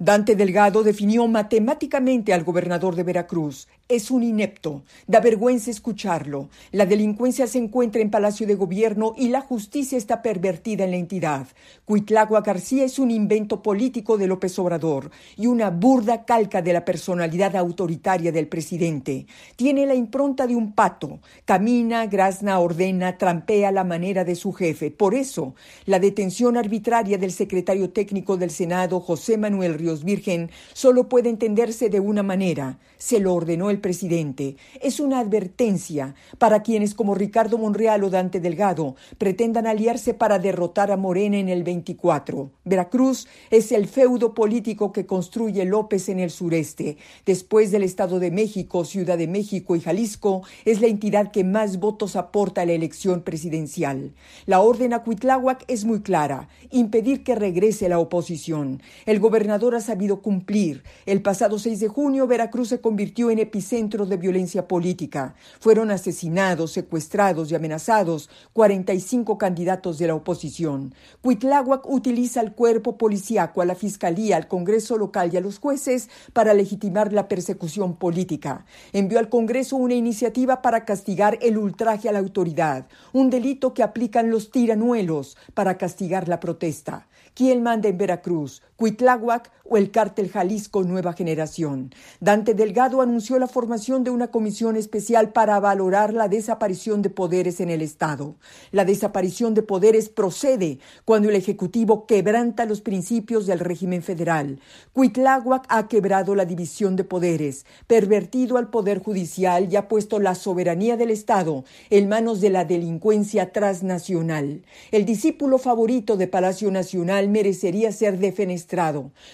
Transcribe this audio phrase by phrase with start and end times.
[0.00, 3.66] Dante Delgado definió matemáticamente al gobernador de Veracruz.
[3.90, 4.82] Es un inepto.
[5.06, 6.50] Da vergüenza escucharlo.
[6.72, 10.98] La delincuencia se encuentra en Palacio de Gobierno y la justicia está pervertida en la
[10.98, 11.46] entidad.
[11.86, 16.84] Cuitlagua García es un invento político de López Obrador y una burda calca de la
[16.84, 19.26] personalidad autoritaria del presidente.
[19.56, 21.20] Tiene la impronta de un pato.
[21.46, 24.90] Camina, grazna, ordena, trampea la manera de su jefe.
[24.90, 25.54] Por eso,
[25.86, 31.88] la detención arbitraria del secretario técnico del Senado, José Manuel Ríos Virgen solo puede entenderse
[31.88, 32.78] de una manera.
[32.98, 34.56] Se lo ordenó el presidente.
[34.80, 40.90] Es una advertencia para quienes como Ricardo Monreal o Dante Delgado pretendan aliarse para derrotar
[40.90, 42.50] a Morena en el 24.
[42.64, 46.96] Veracruz es el feudo político que construye López en el sureste.
[47.24, 51.78] Después del Estado de México, Ciudad de México y Jalisco, es la entidad que más
[51.78, 54.12] votos aporta a la elección presidencial.
[54.46, 58.82] La orden a Cuitláhuac es muy clara, impedir que regrese la oposición.
[59.06, 60.82] El gobernador ha sabido cumplir.
[61.06, 65.34] El pasado 6 de junio, Veracruz se convirtió en epicentro de violencia política.
[65.60, 70.94] Fueron asesinados, secuestrados y amenazados 45 candidatos de la oposición.
[71.20, 76.08] Cuitláhuac utiliza al cuerpo policíaco, a la fiscalía, al Congreso local y a los jueces
[76.32, 78.64] para legitimar la persecución política.
[78.94, 83.82] Envió al Congreso una iniciativa para castigar el ultraje a la autoridad, un delito que
[83.82, 87.06] aplican los tiranuelos para castigar la protesta.
[87.34, 88.62] ¿Quién manda en Veracruz?
[88.78, 91.92] ¿Cuitláhuac o el cártel Jalisco Nueva Generación?
[92.20, 97.58] Dante Delgado anunció la formación de una comisión especial para valorar la desaparición de poderes
[97.58, 98.36] en el Estado.
[98.70, 104.60] La desaparición de poderes procede cuando el Ejecutivo quebranta los principios del régimen federal.
[104.92, 110.36] Cuitláhuac ha quebrado la división de poderes, pervertido al Poder Judicial y ha puesto la
[110.36, 114.62] soberanía del Estado en manos de la delincuencia transnacional.
[114.92, 118.67] El discípulo favorito de Palacio Nacional merecería ser defenestrado.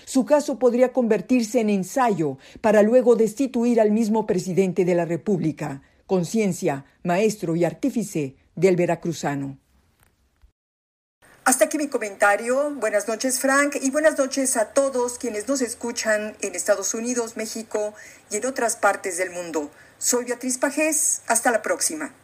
[0.05, 5.83] Su caso podría convertirse en ensayo para luego destituir al mismo presidente de la República,
[6.07, 9.59] conciencia, maestro y artífice del veracruzano.
[11.45, 12.71] Hasta aquí mi comentario.
[12.77, 17.93] Buenas noches, Frank, y buenas noches a todos quienes nos escuchan en Estados Unidos, México
[18.31, 19.71] y en otras partes del mundo.
[19.99, 21.21] Soy Beatriz Pajés.
[21.27, 22.15] Hasta la próxima.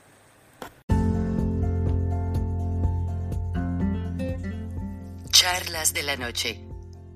[5.31, 6.69] Charlas de la noche.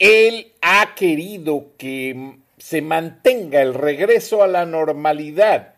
[0.00, 5.74] él ha querido que se mantenga el regreso a la normalidad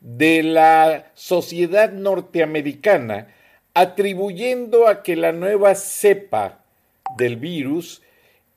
[0.00, 3.28] de la sociedad norteamericana,
[3.72, 6.60] atribuyendo a que la nueva cepa
[7.16, 8.02] del virus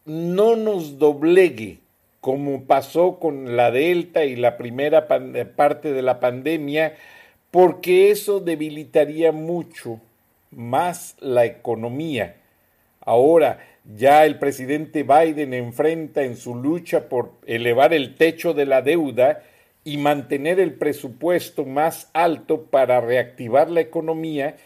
[0.05, 1.79] no nos doblegue,
[2.19, 6.95] como pasó con la Delta y la primera parte de la pandemia,
[7.49, 10.01] porque eso debilitaría mucho
[10.51, 12.35] más la economía.
[12.99, 13.59] Ahora,
[13.95, 19.43] ya el presidente Biden enfrenta en su lucha por elevar el techo de la deuda
[19.83, 24.57] y mantener el presupuesto más alto para reactivar la economía,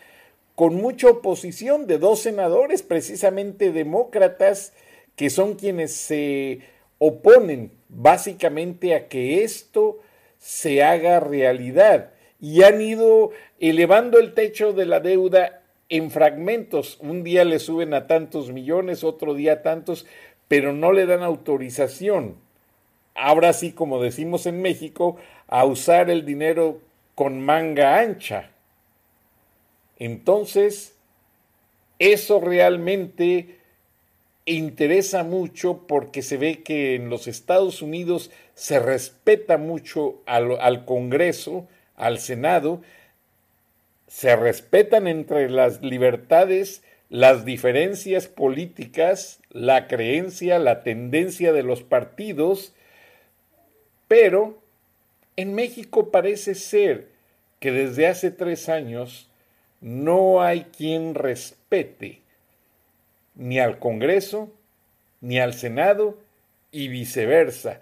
[0.56, 4.74] con mucha oposición de dos senadores, precisamente demócratas,
[5.16, 6.62] que son quienes se
[6.98, 10.00] oponen básicamente a que esto
[10.40, 12.12] se haga realidad.
[12.40, 13.30] Y han ido
[13.60, 15.61] elevando el techo de la deuda
[15.92, 16.98] en fragmentos.
[17.02, 20.08] Un día le suben a tantos millones, otro día a tantos,
[20.48, 22.38] pero no le dan autorización.
[23.14, 25.18] Ahora sí, como decimos en México,
[25.48, 26.80] a usar el dinero
[27.14, 28.52] con manga ancha.
[30.00, 30.96] Entonces,
[32.00, 33.58] eso realmente
[34.46, 40.86] interesa mucho porque se ve que en los Estados Unidos se respeta mucho al, al,
[40.86, 41.68] Congreso,
[41.98, 42.82] al Senado,
[44.12, 52.74] se respetan entre las libertades las diferencias políticas, la creencia, la tendencia de los partidos,
[54.10, 54.62] pero
[55.38, 57.08] en México parece ser
[57.60, 59.30] que desde hace tres años
[59.80, 62.20] no hay quien respete
[63.36, 64.52] ni al Congreso,
[65.22, 66.18] ni al Senado,
[66.70, 67.80] y viceversa.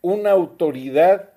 [0.00, 1.28] Una autoridad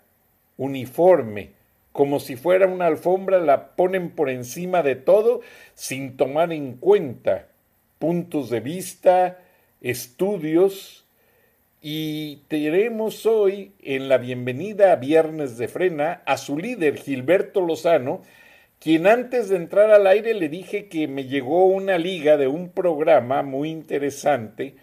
[0.56, 1.55] uniforme,
[1.96, 5.40] como si fuera una alfombra, la ponen por encima de todo
[5.76, 7.48] sin tomar en cuenta
[8.00, 9.40] puntos de vista,
[9.80, 11.06] estudios,
[11.82, 18.24] y tenemos hoy en la bienvenida a Viernes de Frena a su líder, Gilberto Lozano,
[18.80, 22.72] quien antes de entrar al aire le dije que me llegó una liga de un
[22.72, 24.76] programa muy interesante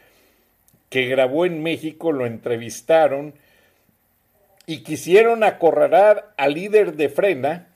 [0.89, 3.35] que grabó en México, lo entrevistaron,
[4.73, 7.69] y quisieron acorralar al líder de Frena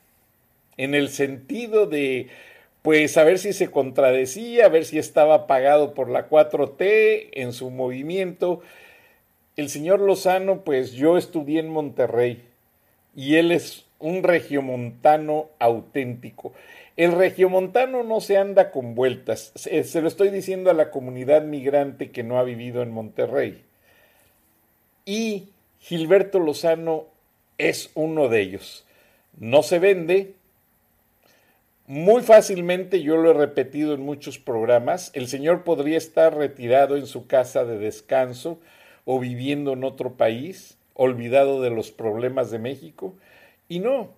[0.77, 2.29] en el sentido de
[2.81, 7.53] pues a ver si se contradecía, a ver si estaba pagado por la 4T en
[7.53, 8.61] su movimiento.
[9.57, 12.43] El señor Lozano, pues yo estudié en Monterrey
[13.15, 16.53] y él es un regiomontano auténtico.
[16.95, 21.43] El regiomontano no se anda con vueltas, se, se lo estoy diciendo a la comunidad
[21.43, 23.63] migrante que no ha vivido en Monterrey.
[25.05, 25.49] Y
[25.79, 27.05] Gilberto Lozano
[27.57, 28.85] es uno de ellos.
[29.37, 30.33] No se vende.
[31.85, 37.07] Muy fácilmente, yo lo he repetido en muchos programas, el señor podría estar retirado en
[37.07, 38.59] su casa de descanso
[39.05, 43.13] o viviendo en otro país, olvidado de los problemas de México,
[43.69, 44.09] y no.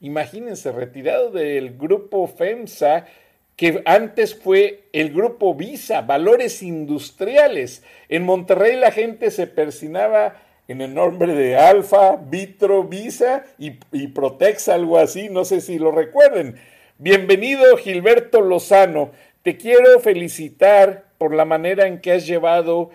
[0.00, 3.06] Imagínense, retirado del grupo FEMSA,
[3.56, 7.82] que antes fue el grupo Visa, Valores Industriales.
[8.08, 14.08] En Monterrey la gente se persinaba en el nombre de Alfa, Vitro, Visa y, y,
[14.08, 16.56] Protex, algo así, no sé si lo recuerden.
[16.98, 19.10] Bienvenido Gilberto Lozano,
[19.42, 22.90] te quiero felicitar por la manera en que has llevado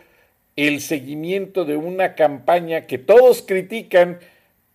[0.55, 4.19] el seguimiento de una campaña que todos critican,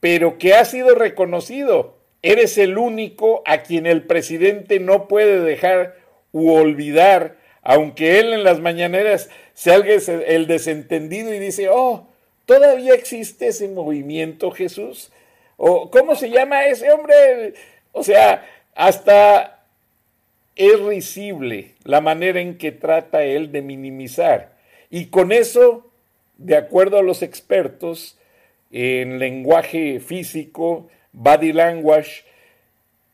[0.00, 1.98] pero que ha sido reconocido.
[2.24, 5.96] Eres el único a quien el presidente no puede dejar
[6.32, 12.08] u olvidar, aunque él en las mañaneras salga el desentendido y dice, oh,
[12.46, 15.10] ¿Todavía existe ese movimiento, Jesús?
[15.56, 17.54] ¿O cómo se llama ese hombre?
[17.92, 19.64] O sea, hasta
[20.54, 24.56] es risible la manera en que trata él de minimizar.
[24.90, 25.90] Y con eso,
[26.36, 28.18] de acuerdo a los expertos
[28.70, 32.24] en lenguaje físico, body language,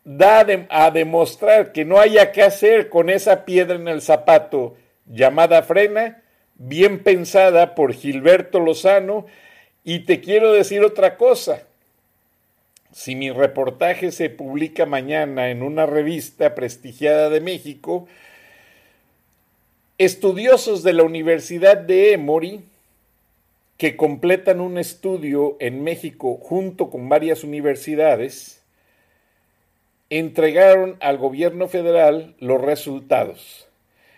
[0.05, 4.77] da a demostrar que no haya que hacer con esa piedra en el zapato
[5.07, 6.23] llamada frena,
[6.55, 9.27] bien pensada por Gilberto Lozano.
[9.85, 11.63] Y te quiero decir otra cosa.
[12.93, 18.09] Si mi reportaje se publica mañana en una revista prestigiada de México,
[19.97, 22.65] estudiosos de la Universidad de Emory,
[23.81, 28.63] que completan un estudio en México junto con varias universidades,
[30.11, 33.71] entregaron al gobierno federal los resultados.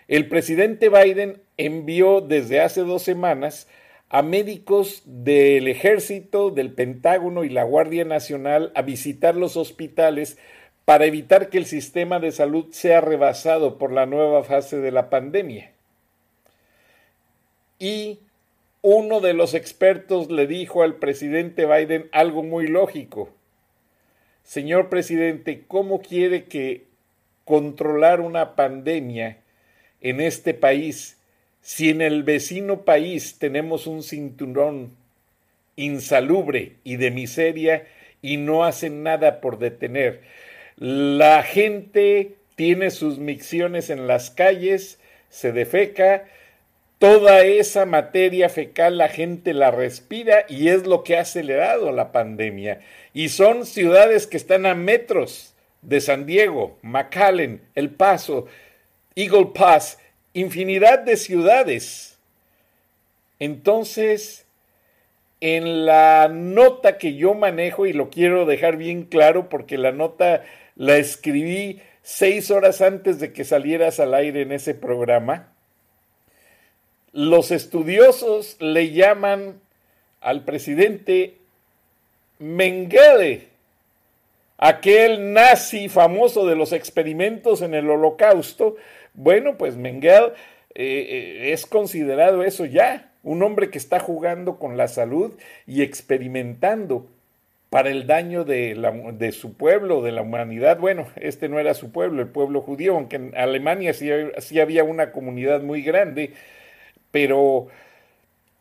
[0.09, 3.69] El presidente Biden envió desde hace dos semanas
[4.09, 10.37] a médicos del ejército, del Pentágono y la Guardia Nacional a visitar los hospitales
[10.83, 15.09] para evitar que el sistema de salud sea rebasado por la nueva fase de la
[15.09, 15.71] pandemia.
[17.79, 18.19] Y
[18.83, 23.33] uno de los expertos le dijo al presidente Biden algo muy lógico.
[24.43, 26.83] Señor presidente, ¿cómo quiere que
[27.45, 29.37] controlar una pandemia
[30.01, 31.17] en este país
[31.61, 34.91] si en el vecino país tenemos un cinturón
[35.77, 37.87] insalubre y de miseria
[38.21, 40.21] y no hacen nada por detener.
[40.75, 44.99] La gente tiene sus micciones en las calles,
[45.29, 46.25] se defeca,
[47.03, 52.13] toda esa materia fecal la gente la respira y es lo que ha acelerado la
[52.13, 52.79] pandemia.
[53.13, 58.47] Y son ciudades que están a metros de San Diego, McAllen, El Paso,
[59.17, 59.99] Eagle Pass,
[60.31, 62.17] infinidad de ciudades.
[63.37, 64.45] Entonces,
[65.41, 70.45] en la nota que yo manejo, y lo quiero dejar bien claro porque la nota
[70.77, 75.52] la escribí seis horas antes de que salieras al aire en ese programa,
[77.13, 79.61] los estudiosos le llaman
[80.19, 81.37] al presidente
[82.39, 83.47] Mengele,
[84.57, 88.75] aquel nazi famoso de los experimentos en el holocausto,
[89.13, 90.33] bueno, pues Mengel
[90.73, 95.33] eh, eh, es considerado eso ya, un hombre que está jugando con la salud
[95.67, 97.07] y experimentando
[97.69, 100.77] para el daño de, su pueblo, de la humanidad.
[100.77, 105.11] Bueno, este no era su pueblo, el pueblo judío, aunque en Alemania sí había una
[105.11, 106.33] comunidad muy grande,
[107.13, 107.67] pero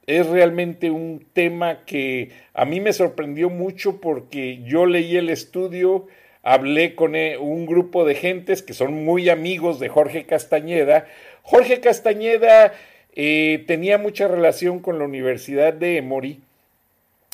[0.07, 6.07] es realmente un tema que a mí me sorprendió mucho porque yo leí el estudio,
[6.43, 11.07] hablé con e, un grupo de gentes que son muy amigos de Jorge Castañeda.
[11.43, 12.75] Jorge Castañeda
[13.15, 16.41] eh, tenía mucha relación con la Universidad de Emory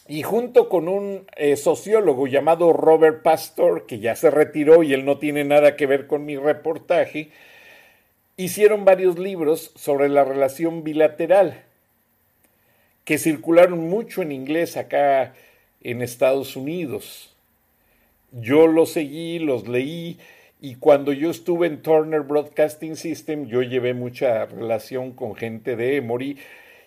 [0.07, 5.05] y junto con un eh, sociólogo llamado Robert Pastor, que ya se retiró y él
[5.05, 7.31] no tiene nada que ver con mi reportaje,
[8.39, 11.65] hicieron varios libros sobre la relación bilateral
[13.05, 15.35] que circularon mucho en inglés acá
[15.83, 17.35] en Estados Unidos.
[18.31, 20.19] Yo los seguí, los leí
[20.61, 25.97] y cuando yo estuve en Turner Broadcasting System yo llevé mucha relación con gente de
[25.97, 26.39] Emory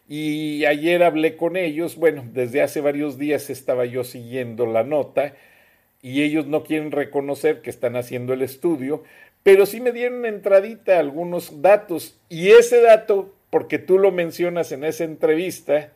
[0.07, 5.35] y ayer hablé con ellos, bueno, desde hace varios días estaba yo siguiendo la nota
[6.01, 9.03] y ellos no quieren reconocer que están haciendo el estudio,
[9.43, 14.83] pero sí me dieron entradita algunos datos y ese dato, porque tú lo mencionas en
[14.83, 15.91] esa entrevista,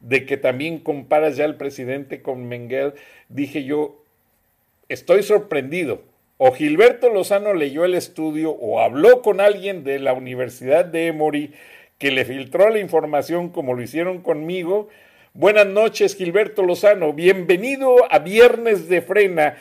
[0.00, 2.94] de que también comparas ya al presidente con Mengel,
[3.28, 4.02] dije yo,
[4.88, 6.02] estoy sorprendido.
[6.38, 11.54] O Gilberto Lozano leyó el estudio o habló con alguien de la Universidad de Emory
[11.98, 14.88] que le filtró la información como lo hicieron conmigo.
[15.38, 17.12] Buenas noches, Gilberto Lozano.
[17.12, 19.56] Bienvenido a Viernes de Frena.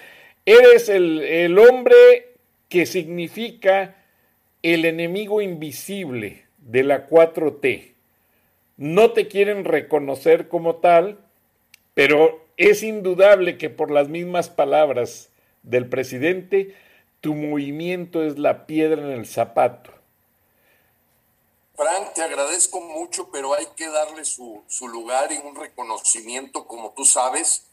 [0.45, 1.95] Eres el, el hombre
[2.69, 3.95] que significa
[4.63, 7.95] el enemigo invisible de la 4T
[8.77, 11.19] no te quieren reconocer como tal,
[11.93, 15.31] pero es indudable que por las mismas palabras
[15.63, 16.73] del presidente,
[17.21, 19.91] tu movimiento es la piedra en el zapato.
[21.75, 27.03] Frank, te agradezco mucho, pero hay que darle su, lugar y un reconocimiento, como tú
[27.03, 27.63] sabes.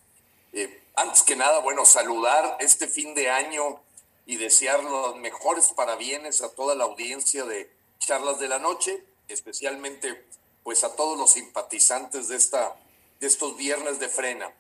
[0.53, 3.81] Eh, antes que nada, bueno, saludar este fin de año
[4.27, 10.27] y desear los mejores parabienes a toda la audiencia de Charlas de la Noche, especialmente
[10.65, 12.77] pues a todos los simpatizantes de, esta,
[13.21, 14.53] de estos viernes de frena.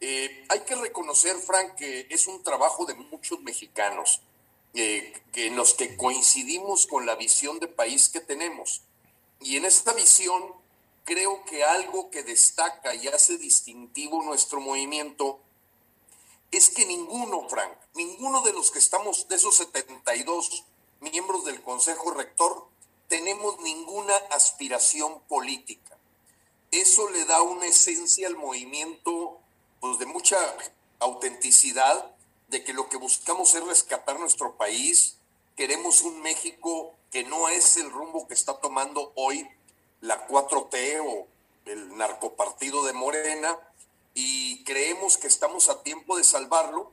[0.00, 4.20] Eh, hay que reconocer, Frank, que es un trabajo de muchos mexicanos,
[4.74, 8.82] eh, en los que coincidimos con la visión de país que tenemos.
[9.40, 10.54] Y en esta visión
[11.04, 15.40] creo que algo que destaca y hace distintivo nuestro movimiento
[16.50, 20.64] es que ninguno, Frank, ninguno de los que estamos, de esos 72
[21.00, 22.68] miembros del Consejo Rector,
[23.08, 25.98] tenemos ninguna aspiración política.
[26.70, 29.38] Eso le da una esencia al movimiento
[29.80, 30.38] pues, de mucha
[30.98, 32.11] autenticidad,
[32.52, 35.16] de que lo que buscamos es rescatar nuestro país,
[35.56, 39.48] queremos un México que no es el rumbo que está tomando hoy
[40.02, 41.26] la 4T o
[41.64, 43.58] el narcopartido de Morena,
[44.14, 46.92] y creemos que estamos a tiempo de salvarlo.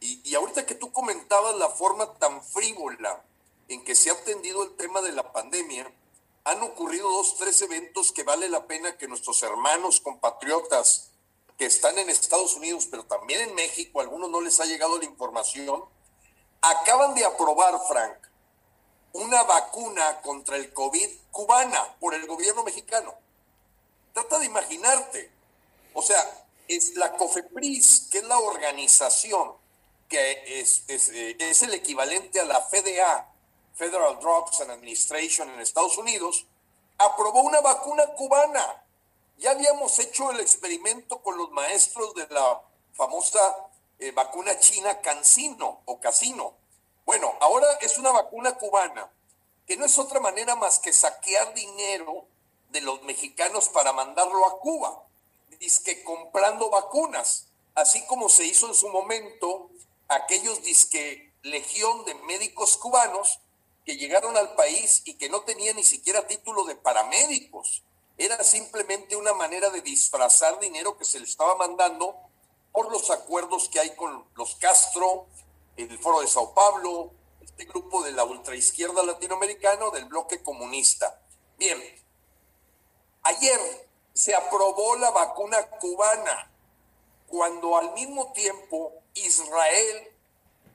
[0.00, 3.22] Y, y ahorita que tú comentabas la forma tan frívola
[3.68, 5.92] en que se ha atendido el tema de la pandemia,
[6.44, 11.10] han ocurrido dos, tres eventos que vale la pena que nuestros hermanos compatriotas
[11.58, 14.96] que están en Estados Unidos, pero también en México, a algunos no les ha llegado
[14.96, 15.84] la información,
[16.62, 18.16] acaban de aprobar, Frank,
[19.12, 23.14] una vacuna contra el COVID cubana por el gobierno mexicano.
[24.12, 25.30] Trata de imaginarte.
[25.94, 29.54] O sea, es la COFEPRIS, que es la organización
[30.08, 33.28] que es, es, eh, es el equivalente a la FDA
[33.74, 36.46] Federal Drugs and Administration en Estados Unidos,
[36.96, 38.84] aprobó una vacuna cubana.
[39.38, 42.60] Ya habíamos hecho el experimento con los maestros de la
[42.92, 43.38] famosa
[44.00, 46.56] eh, vacuna china Cancino o Casino.
[47.06, 49.08] Bueno, ahora es una vacuna cubana,
[49.64, 52.26] que no es otra manera más que saquear dinero
[52.70, 55.04] de los mexicanos para mandarlo a Cuba.
[55.60, 59.70] Disque comprando vacunas, así como se hizo en su momento
[60.08, 63.38] aquellos disque legión de médicos cubanos
[63.84, 67.84] que llegaron al país y que no tenían ni siquiera título de paramédicos.
[68.18, 72.16] Era simplemente una manera de disfrazar dinero que se le estaba mandando
[72.72, 75.26] por los acuerdos que hay con los Castro,
[75.76, 81.22] el Foro de Sao Paulo, este grupo de la ultraizquierda latinoamericana del bloque comunista.
[81.56, 81.80] Bien,
[83.22, 86.50] ayer se aprobó la vacuna cubana,
[87.28, 90.08] cuando al mismo tiempo Israel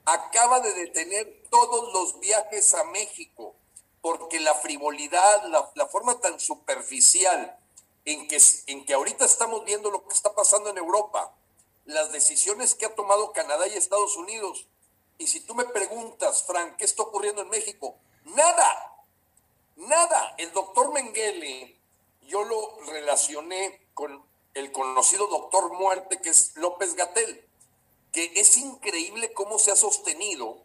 [0.06, 3.54] acaba de detener todos los viajes a México,
[4.04, 7.58] porque la frivolidad, la, forma tan superficial
[8.04, 11.34] en que, en que ahorita estamos viendo lo que está pasando en Europa,
[11.86, 14.66] las decisiones que ha tomado Canadá y Estados Unidos.
[15.16, 17.96] Y si tú me preguntas, Frank, ¿qué está ocurriendo en México?
[18.24, 19.06] Nada,
[19.76, 20.34] nada.
[20.36, 21.80] El doctor Mengele,
[22.24, 27.48] yo lo relacioné con el conocido doctor muerte que es López Gatel,
[28.12, 30.58] que es increíble cómo se ha sostenido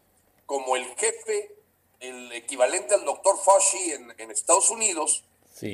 [0.45, 1.55] como el jefe,
[1.99, 5.23] el equivalente al doctor Fauci en, Estados Unidos,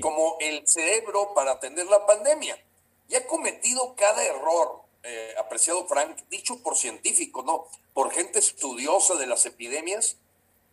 [0.01, 2.58] como el cerebro para atender la pandemia.
[3.08, 7.67] Y ha cometido cada error, eh, apreciado Frank, dicho por científicos, ¿no?
[7.94, 10.17] Por gente estudiosa de las epidemias,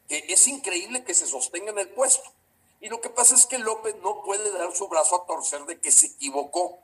[0.08, 2.32] que es increíble que se sostenga en el puesto.
[2.80, 5.78] Y lo que pasa es que López no puede dar su brazo a torcer de
[5.78, 6.78] que se equivocó.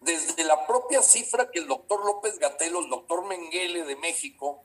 [0.00, 4.62] Desde la propia cifra que el doctor López Gatelo, el doctor Menguele de México,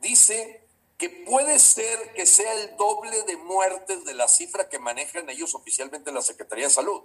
[0.00, 0.63] dice
[0.98, 5.54] que puede ser que sea el doble de muertes de la cifra que manejan ellos
[5.54, 7.02] oficialmente en la Secretaría de Salud.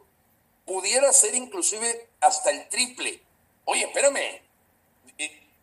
[0.65, 3.23] Pudiera ser inclusive hasta el triple.
[3.65, 4.41] Oye, espérame,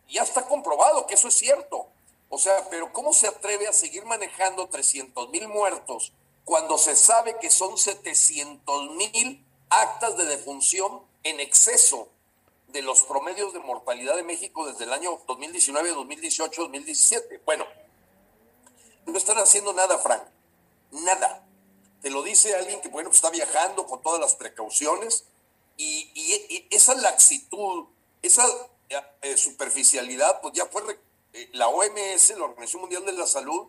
[0.09, 1.87] ya está comprobado que eso es cierto.
[2.29, 6.11] O sea, pero ¿cómo se atreve a seguir manejando 300 mil muertos
[6.43, 12.09] cuando se sabe que son 700 mil actas de defunción en exceso
[12.67, 17.41] de los promedios de mortalidad de México desde el año 2019, 2018, 2017?
[17.45, 17.65] Bueno,
[19.11, 20.23] no están haciendo nada, Frank.
[20.91, 21.45] Nada.
[22.01, 25.25] Te lo dice alguien que, bueno, está viajando con todas las precauciones
[25.77, 27.85] y, esa laxitud,
[28.21, 28.45] esa
[29.21, 30.99] eh, superficialidad, pues ya fue
[31.33, 33.67] eh, la OMS, la Organización Mundial de la Salud,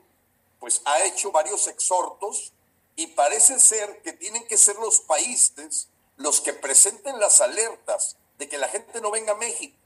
[0.61, 2.53] pues ha hecho varios exhortos
[2.97, 8.49] y parece ser que tienen que ser los países los que presenten las alertas de
[8.49, 9.77] que la gente no venga a México.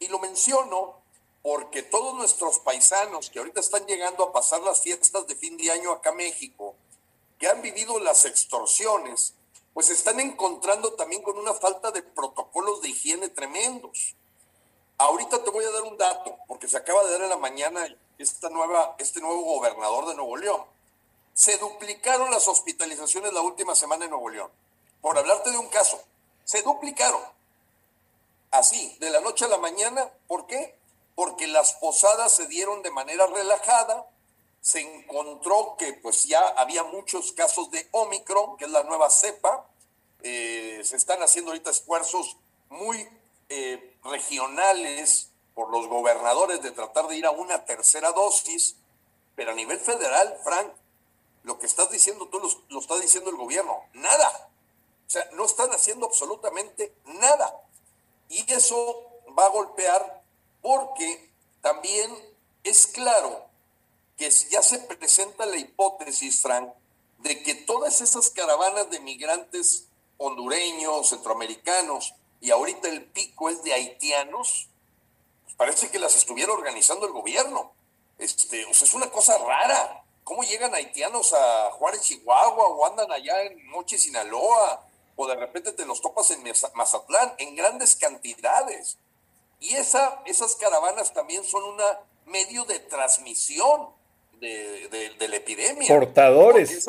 [0.00, 1.01] Y lo menciono
[1.42, 5.70] porque todos nuestros paisanos que ahorita están llegando a pasar las fiestas de fin de
[5.72, 6.76] año acá a México,
[7.38, 9.34] que han vivido las extorsiones,
[9.74, 14.14] pues están encontrando también con una falta de protocolos de higiene tremendos.
[14.98, 17.84] Ahorita te voy a dar un dato, porque se acaba de dar en la mañana
[18.18, 20.62] esta nueva, este nuevo gobernador de Nuevo León.
[21.34, 24.50] Se duplicaron las hospitalizaciones la última semana en Nuevo León.
[25.00, 26.00] Por hablarte de un caso,
[26.44, 27.22] se duplicaron.
[28.52, 30.08] Así, de la noche a la mañana.
[30.28, 30.76] ¿Por qué?
[31.14, 34.06] Porque las posadas se dieron de manera relajada.
[34.60, 39.68] Se encontró que pues ya había muchos casos de Omicron, que es la nueva cepa.
[40.22, 42.36] Eh, se están haciendo ahorita esfuerzos
[42.68, 43.08] muy
[43.48, 48.76] eh, regionales por los gobernadores de tratar de ir a una tercera dosis,
[49.34, 50.72] pero a nivel federal, Frank,
[51.42, 54.48] lo que estás diciendo tú lo, está diciendo el gobierno, nada.
[55.06, 57.62] O sea, no están haciendo absolutamente nada.
[58.28, 59.04] Y eso
[59.38, 60.21] va a golpear
[60.62, 62.10] porque también
[62.64, 63.44] es claro
[64.16, 66.72] que ya se presenta la hipótesis, Frank,
[67.18, 73.72] de que todas esas caravanas de migrantes hondureños, centroamericanos, y ahorita el pico es de
[73.72, 74.68] haitianos,
[75.44, 77.72] pues parece que las estuviera organizando el gobierno.
[78.18, 80.04] Este, o sea, es una cosa rara.
[80.24, 85.72] ¿Cómo llegan haitianos a Juárez, Chihuahua, o andan allá en Mochi, Sinaloa, o de repente
[85.72, 86.44] te los topas en
[86.74, 88.98] Mazatlán, en grandes cantidades?
[89.62, 91.80] Y esa, esas caravanas también son un
[92.26, 93.90] medio de transmisión
[94.40, 95.86] de, la epidemia.
[95.86, 96.84] Portadores.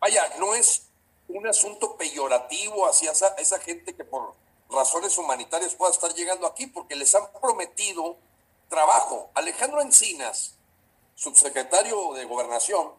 [0.00, 0.86] vaya, no es
[1.28, 4.34] un asunto peyorativo hacia esa gente que por
[4.70, 8.16] razones humanitarias pueda estar llegando aquí, porque les han prometido
[8.70, 9.30] trabajo.
[9.34, 10.54] Alejandro Encinas,
[11.14, 12.90] subsecretario de Gobernación,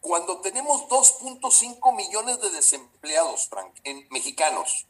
[0.00, 4.86] cuando tenemos 2.5 millones de desempleados, Frank, en mexicanos,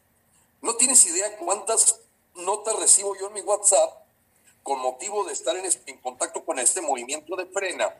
[0.60, 2.00] no tienes idea cuántas
[2.40, 4.00] notas recibo yo en mi WhatsApp
[4.62, 7.94] con motivo de estar en, en contacto con este movimiento de frena,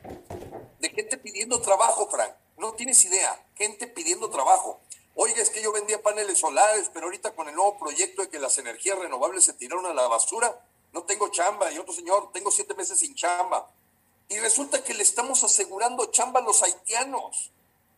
[0.79, 2.33] de gente pidiendo trabajo, Frank.
[2.57, 4.79] No tienes idea, gente pidiendo trabajo.
[5.15, 8.39] Oiga, es que yo vendía paneles solares, pero ahorita con el nuevo proyecto de que
[8.39, 11.71] las energías renovables se tiraron a la basura, no tengo chamba.
[11.71, 13.69] Y otro señor, tengo siete meses sin chamba.
[14.29, 17.51] Y resulta que le estamos asegurando chamba a los haitianos.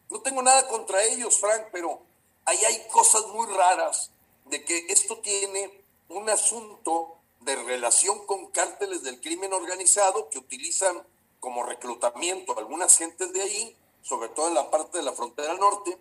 [0.10, 2.02] No tengo nada contra ellos, Frank, pero
[2.46, 4.12] ahí hay cosas muy raras
[4.46, 5.83] de que esto tiene
[6.14, 11.06] un asunto de relación con cárteles del crimen organizado que utilizan
[11.40, 15.54] como reclutamiento a algunas gentes de ahí, sobre todo en la parte de la frontera
[15.56, 15.98] norte,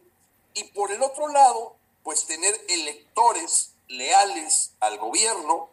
[0.55, 5.71] y por el otro lado, pues tener electores leales al gobierno,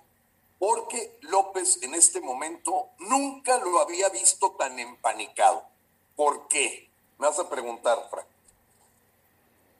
[0.57, 5.63] porque López en este momento nunca lo había visto tan empanicado.
[6.15, 6.89] ¿Por qué?
[7.17, 8.27] Me vas a preguntar, Frank.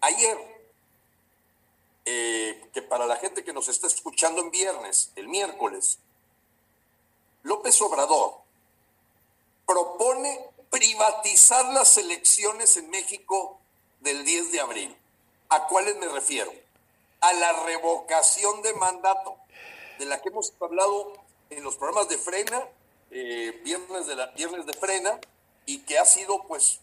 [0.01, 0.58] Ayer,
[2.11, 5.99] eh, que para la gente que nos está escuchando en viernes, el miércoles,
[7.43, 8.41] López Obrador
[9.67, 13.59] propone privatizar las elecciones en México
[13.99, 14.97] del 10 de abril.
[15.49, 16.51] ¿A cuáles me refiero?
[17.21, 19.37] A la revocación de mandato.
[19.99, 21.13] de la que hemos hablado
[21.51, 22.67] en los programas de Frena,
[23.11, 25.19] eh, viernes, de la, viernes de Frena,
[25.67, 26.79] y que ha sido pues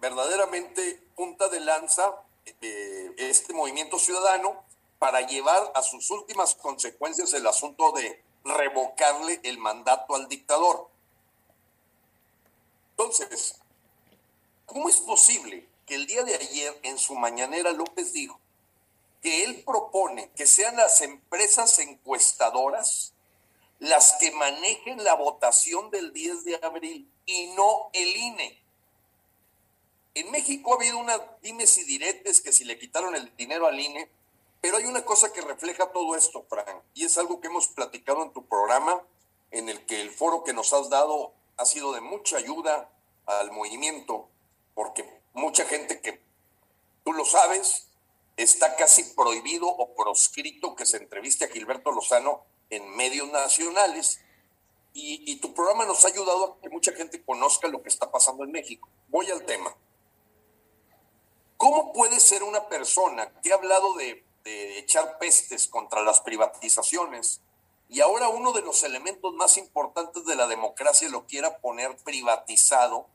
[0.00, 2.14] verdaderamente punta de lanza
[2.60, 4.67] de este movimiento ciudadano
[4.98, 10.88] para llevar a sus últimas consecuencias el asunto de revocarle el mandato al dictador.
[12.90, 13.56] Entonces,
[14.66, 18.40] ¿cómo es posible que el día de ayer en su mañanera López dijo
[19.22, 23.12] que él propone que sean las empresas encuestadoras
[23.78, 28.58] las que manejen la votación del 10 de abril y no el INE?
[30.14, 33.78] En México ha habido una dimes y diretes que si le quitaron el dinero al
[33.78, 34.10] INE,
[34.60, 38.22] pero hay una cosa que refleja todo esto, Frank, y es algo que hemos platicado
[38.22, 39.02] en tu programa,
[39.50, 42.90] en el que el foro que nos has dado ha sido de mucha ayuda
[43.26, 44.28] al movimiento,
[44.74, 46.20] porque mucha gente que
[47.04, 47.88] tú lo sabes,
[48.36, 54.20] está casi prohibido o proscrito que se entreviste a Gilberto Lozano en medios nacionales.
[54.94, 58.10] Y, y, tu programa nos ha ayudado a que mucha gente conozca lo que está
[58.10, 58.88] pasando en México.
[59.08, 59.76] Voy al tema.
[61.56, 67.42] ¿Cómo puede ser una persona que ha hablado de, de echar pestes contra las privatizaciones
[67.90, 73.06] y ahora uno de los elementos más importantes de la democracia lo quiera poner privatizado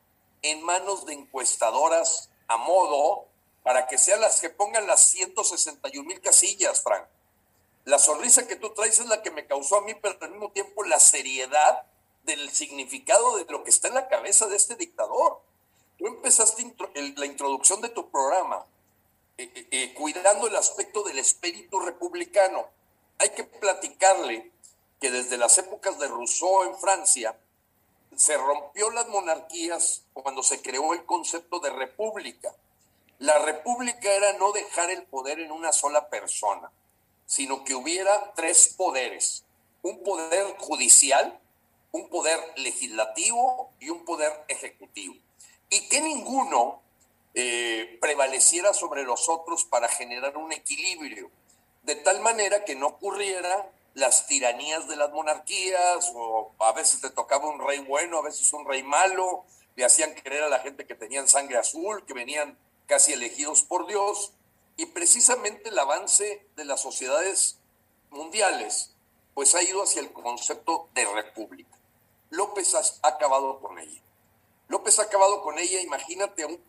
[0.43, 3.25] en manos de encuestadoras a modo
[3.63, 7.05] para que sean las que pongan las 161 mil casillas, Frank?
[7.85, 10.51] La sonrisa que tú traes es la que me causó a mí, pero al mismo
[10.51, 11.83] tiempo la seriedad
[12.23, 15.41] del significado de lo que está en la cabeza de este dictador.
[15.97, 16.75] Tú empezaste
[17.15, 18.65] la introducción de tu programa
[19.37, 22.67] eh, eh, eh, cuidando el aspecto del espíritu republicano.
[23.19, 24.51] Hay que platicarle
[24.99, 27.37] que desde las épocas de Rousseau en Francia
[28.15, 32.55] se rompió las monarquías cuando se creó el concepto de república.
[33.19, 36.71] La república era no dejar el poder en una sola persona,
[37.25, 39.43] sino que hubiera tres poderes.
[39.81, 41.39] Un poder judicial,
[41.91, 45.15] un poder legislativo y un poder ejecutivo
[45.73, 46.82] y que ninguno
[47.35, 51.31] eh, prevaleciera sobre los otros para generar un equilibrio,
[51.83, 57.09] de tal manera que no ocurriera las tiranías de las monarquías, o a veces te
[57.09, 60.85] tocaba un rey bueno, a veces un rey malo, le hacían creer a la gente
[60.85, 64.33] que tenían sangre azul, que venían casi elegidos por Dios,
[64.77, 67.57] y precisamente el avance de las sociedades
[68.09, 68.93] mundiales,
[69.33, 71.77] pues ha ido hacia el concepto de república.
[72.29, 74.01] López ha acabado con ella.
[74.67, 76.59] López ha acabado con ella, imagínate un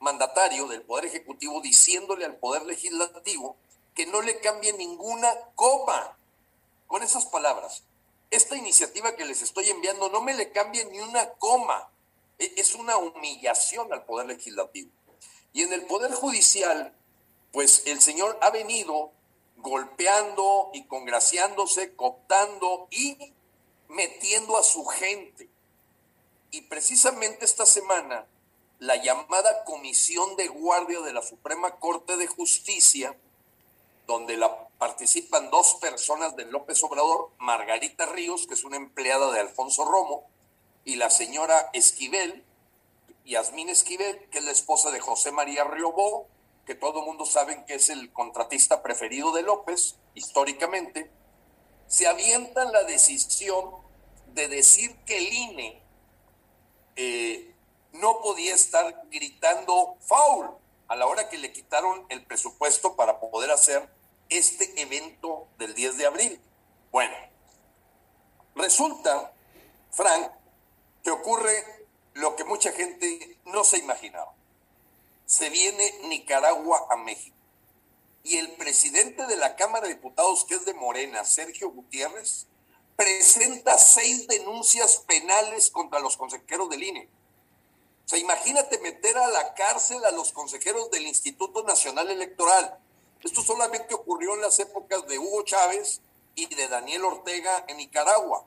[0.00, 3.56] mandatario del Poder Ejecutivo diciéndole al Poder Legislativo
[3.94, 6.16] que no le cambie ninguna coma.
[6.86, 7.84] Con esas palabras,
[8.30, 11.90] esta iniciativa que les estoy enviando no me le cambie ni una coma.
[12.38, 14.90] E, es una humillación al Poder Legislativo.
[15.52, 16.94] Y en el Poder Judicial,
[17.52, 19.12] pues el señor ha venido
[19.56, 23.34] golpeando y congraciándose, cooptando y
[23.88, 25.50] metiendo a su gente.
[26.50, 28.26] Y precisamente esta semana,
[28.80, 33.14] la llamada Comisión de Guardia de la Suprema Corte de Justicia,
[34.06, 39.40] donde la, participan dos personas de López Obrador, Margarita Ríos, que es una empleada de
[39.40, 40.24] Alfonso Romo,
[40.86, 42.42] y la señora Esquivel,
[43.26, 46.26] Yasmín Esquivel, que es la esposa de José María Riobó,
[46.64, 51.10] que todo el mundo sabe que es el contratista preferido de López, históricamente,
[51.86, 53.72] se avientan la decisión
[54.28, 55.82] de decir que el INE
[56.96, 57.49] eh,
[57.92, 60.50] no podía estar gritando foul
[60.88, 63.88] a la hora que le quitaron el presupuesto para poder hacer
[64.28, 66.40] este evento del 10 de abril.
[66.90, 67.14] Bueno,
[68.54, 69.32] resulta,
[69.90, 70.32] Frank,
[71.02, 74.34] que ocurre lo que mucha gente no se imaginaba.
[75.26, 77.36] Se viene Nicaragua a México.
[78.22, 82.46] Y el presidente de la Cámara de Diputados, que es de Morena, Sergio Gutiérrez,
[82.96, 87.08] presenta seis denuncias penales contra los consejeros del INE.
[88.10, 92.76] Sea, imagínate meter a la cárcel a los consejeros del Instituto Nacional Electoral.
[93.22, 96.00] Esto solamente ocurrió en las épocas de Hugo Chávez
[96.34, 98.40] y de Daniel Ortega en Nicaragua.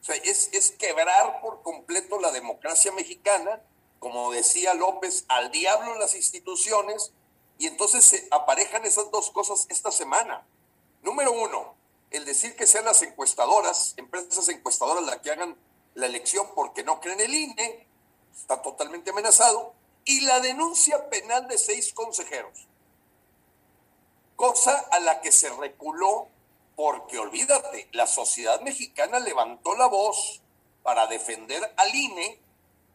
[0.00, 3.60] O sea, es, es quebrar por completo la democracia mexicana,
[3.98, 7.10] como decía López, al diablo las instituciones,
[7.58, 10.46] y entonces se aparejan esas dos cosas esta semana.
[11.02, 11.74] Número uno,
[12.12, 15.56] el decir que sean las encuestadoras, empresas encuestadoras las que hagan
[15.94, 17.89] la elección porque no creen el INE,
[18.34, 22.66] está totalmente amenazado, y la denuncia penal de seis consejeros,
[24.36, 26.28] cosa a la que se reculó
[26.80, 30.40] porque olvídate, la sociedad mexicana levantó la voz
[30.82, 32.40] para defender al INE,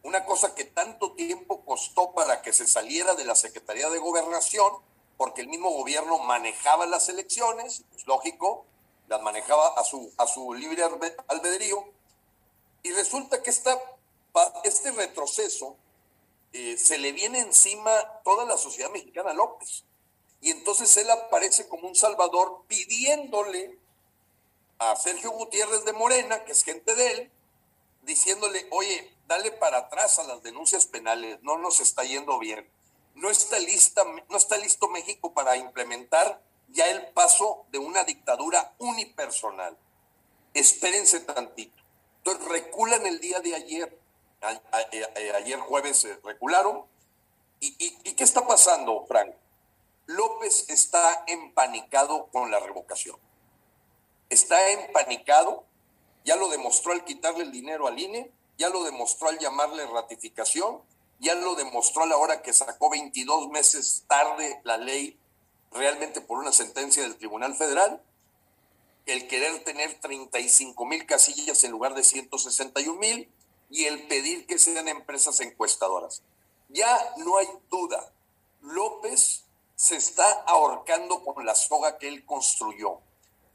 [0.02, 4.72] una cosa que tanto tiempo costó para que se saliera de la Secretaría de Gobernación,
[5.16, 8.66] porque el mismo gobierno manejaba las elecciones, es lógico,
[9.06, 10.82] las manejaba a su, a su libre
[11.28, 11.84] albedrío,
[12.82, 13.80] y resulta que esta,
[14.64, 15.76] este retroceso
[16.52, 17.90] eh, se le viene encima
[18.24, 19.84] toda la sociedad mexicana López.
[20.40, 23.78] Y entonces él aparece como un salvador pidiéndole
[24.78, 27.32] a Sergio Gutiérrez de Morena, que es gente de él,
[28.02, 32.68] diciéndole, oye, dale para atrás a las denuncias penales, no nos está yendo bien.
[33.14, 38.74] No está, lista, no está listo México para implementar ya el paso de una dictadura
[38.78, 39.76] unipersonal.
[40.52, 41.82] Espérense tantito.
[42.18, 43.98] Entonces reculan el día de ayer,
[44.42, 46.84] eh, ayer jueves recularon.
[47.60, 49.34] ¿Y, y qué está pasando, Frank?
[50.06, 53.16] López está empanicado con la revocación.
[54.28, 55.64] Está empanicado,
[56.24, 60.80] ya lo demostró al quitarle el dinero al INE, ya lo demostró al llamarle ratificación,
[61.18, 65.18] ya lo demostró a la hora que sacó 22 meses tarde la ley
[65.72, 68.02] realmente por una sentencia del Tribunal Federal,
[69.06, 73.30] el querer tener 35 mil casillas en lugar de 161 mil
[73.70, 76.22] y el pedir que sean empresas encuestadoras.
[76.68, 78.12] Ya no hay duda,
[78.62, 79.44] López
[79.76, 83.00] se está ahorcando con la soga que él construyó,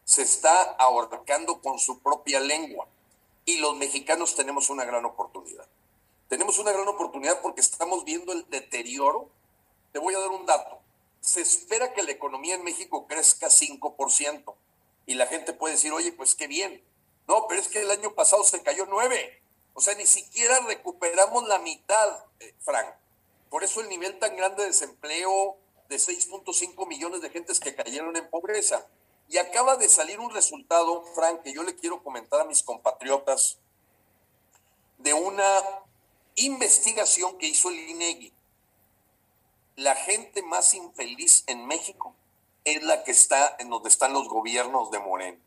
[0.06, 2.88] se está ahorcando con su propia lengua
[3.46, 5.68] y los mexicanos tenemos una gran oportunidad.
[6.30, 9.30] Tenemos una gran oportunidad porque estamos viendo el deterioro.
[9.92, 10.82] Te voy a dar un dato
[11.22, 14.56] se espera que la economía en México crezca 5%.
[15.06, 16.84] Y la gente puede decir, oye, pues qué bien.
[17.28, 19.41] No, pero es que el año pasado se cayó 9.
[19.74, 22.88] O sea, ni siquiera recuperamos la mitad, eh, Frank.
[23.50, 25.58] Por eso el nivel tan grande de desempleo
[25.90, 28.88] de 6.5 millones de gentes que cayeron en pobreza.
[29.28, 33.60] Y acaba de salir un resultado, Frank, que yo le quiero comentar a mis compatriotas,
[34.98, 35.62] de una
[36.36, 38.34] investigación que hizo el INEGI
[39.82, 42.16] la gente más infeliz en México
[42.64, 45.40] es la que está en donde están los gobiernos de Morena.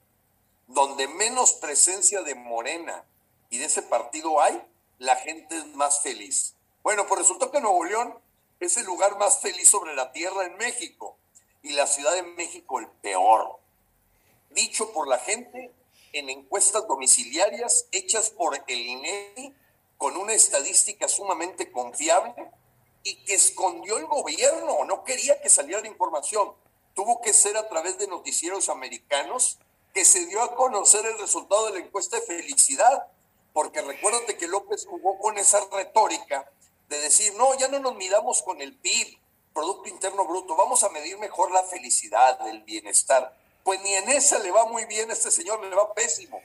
[0.67, 3.05] Donde menos presencia de Morena
[3.55, 4.61] y de ese partido hay,
[4.99, 6.57] la gente es más feliz.
[6.83, 8.19] Bueno, pues resultó que Nuevo León
[8.59, 11.17] es el lugar más feliz sobre la tierra en México
[11.63, 13.61] y la Ciudad de México el peor.
[14.51, 15.71] Dicho por la gente
[16.13, 19.55] en encuestas domiciliarias hechas por el INEGI
[19.99, 22.35] con una estadística sumamente confiable
[23.05, 26.53] y que escondió el gobierno, no quería que saliera la información.
[26.95, 29.61] Tuvo que ser a través de noticieros americanos
[29.93, 33.07] que se dio a conocer el resultado de la encuesta de felicidad,
[33.55, 36.51] porque recuérdate que López jugó con esa retórica
[36.89, 39.17] de decir, no, ya no nos midamos con el PIB,
[39.55, 43.35] Producto Interno Bruto, vamos a medir mejor la felicidad, el bienestar.
[43.63, 46.43] Pues ni en esa le va muy bien a este señor, le va pésimo.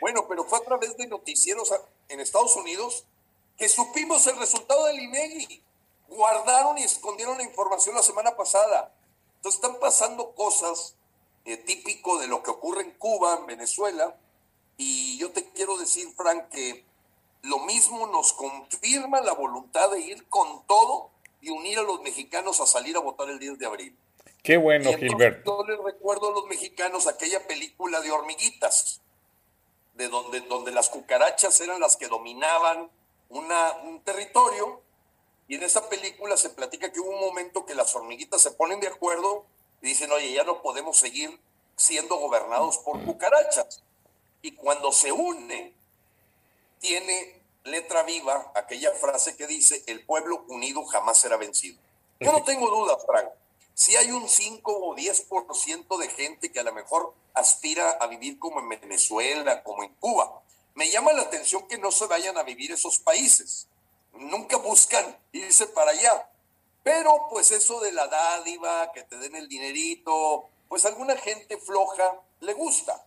[0.00, 1.74] Bueno, pero fue a través de noticieros
[2.08, 3.04] en Estados Unidos
[3.58, 5.62] que supimos el resultado del INEGI
[6.08, 8.94] guardaron y escondieron la información la semana pasada.
[9.36, 10.94] Entonces están pasando cosas
[11.44, 14.16] eh, típico de lo que ocurre en Cuba, en Venezuela,
[14.76, 16.84] y yo te quiero decir, Frank, que
[17.42, 22.60] lo mismo nos confirma la voluntad de ir con todo y unir a los mexicanos
[22.60, 23.96] a salir a votar el 10 de abril.
[24.42, 25.58] Qué bueno, Gilberto.
[25.58, 29.00] Yo les recuerdo a los mexicanos aquella película de hormiguitas,
[29.94, 32.90] de donde, donde las cucarachas eran las que dominaban
[33.28, 34.80] una, un territorio
[35.48, 38.80] y en esa película se platica que hubo un momento que las hormiguitas se ponen
[38.80, 39.44] de acuerdo
[39.80, 41.38] y dicen, oye, ya no podemos seguir
[41.76, 43.82] siendo gobernados por cucarachas.
[44.42, 45.74] Y cuando se une,
[46.80, 51.80] tiene letra viva aquella frase que dice, el pueblo unido jamás será vencido.
[52.20, 53.28] Yo no tengo dudas, Frank.
[53.74, 58.38] Si hay un 5 o 10% de gente que a lo mejor aspira a vivir
[58.38, 60.42] como en Venezuela, como en Cuba,
[60.74, 63.68] me llama la atención que no se vayan a vivir esos países
[64.14, 66.28] nunca buscan irse para allá.
[66.82, 72.20] Pero pues eso de la dádiva, que te den el dinerito, pues alguna gente floja
[72.40, 73.06] le gusta,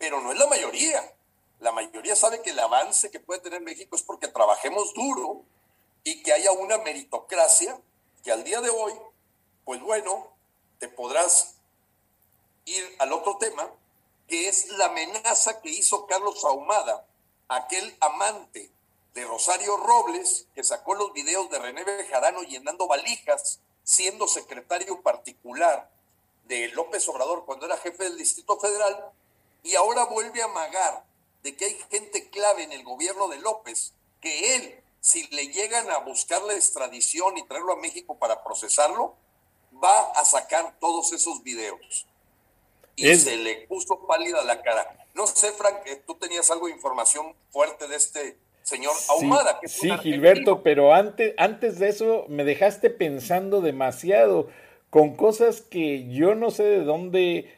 [0.00, 1.14] pero no es la mayoría.
[1.60, 5.44] La mayoría sabe que el avance que puede tener México es porque trabajemos duro
[6.02, 7.78] y que haya una meritocracia
[8.24, 8.94] que al día de hoy,
[9.66, 10.32] pues bueno,
[10.78, 11.56] te podrás
[12.64, 13.70] ir al otro tema,
[14.26, 17.06] que es la amenaza que hizo Carlos Ahumada,
[17.48, 18.70] aquel amante
[19.12, 25.90] de Rosario Robles, que sacó los videos de René Bejarano llenando valijas, siendo secretario particular
[26.44, 29.12] de López Obrador cuando era jefe del Distrito Federal,
[29.62, 31.04] y ahora vuelve a amagar
[31.42, 35.90] de que hay gente clave en el gobierno de López, que él, si le llegan
[35.90, 39.16] a buscar la extradición y traerlo a México para procesarlo,
[39.82, 42.06] va a sacar todos esos videos.
[42.96, 45.06] Y se le puso pálida la cara.
[45.14, 49.54] No sé, Frank, tú tenías algo de información fuerte de este señor Ahumada.
[49.54, 54.48] Sí, que sí Gilberto, pero antes, antes de eso me dejaste pensando demasiado
[54.90, 57.54] con cosas que yo no sé de dónde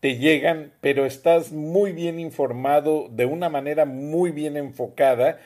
[0.00, 5.40] te llegan, pero estás muy bien informado de una manera muy bien enfocada.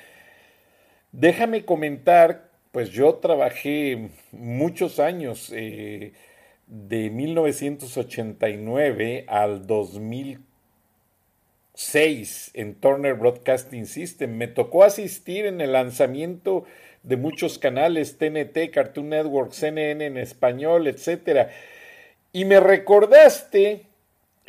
[1.13, 6.13] Déjame comentar, pues yo trabajé muchos años, eh,
[6.71, 14.37] de 1989 al 2006 en Turner Broadcasting System.
[14.37, 16.65] Me tocó asistir en el lanzamiento
[17.03, 21.51] de muchos canales, TNT, Cartoon Network, CNN en español, etcétera.
[22.33, 23.87] Y me recordaste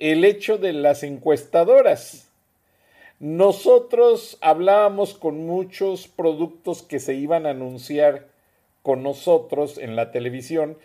[0.02, 2.28] el hecho de las encuestadoras.
[3.20, 8.26] Nosotros hablábamos con muchos productos que se iban a anunciar
[8.82, 10.76] con nosotros en la televisión,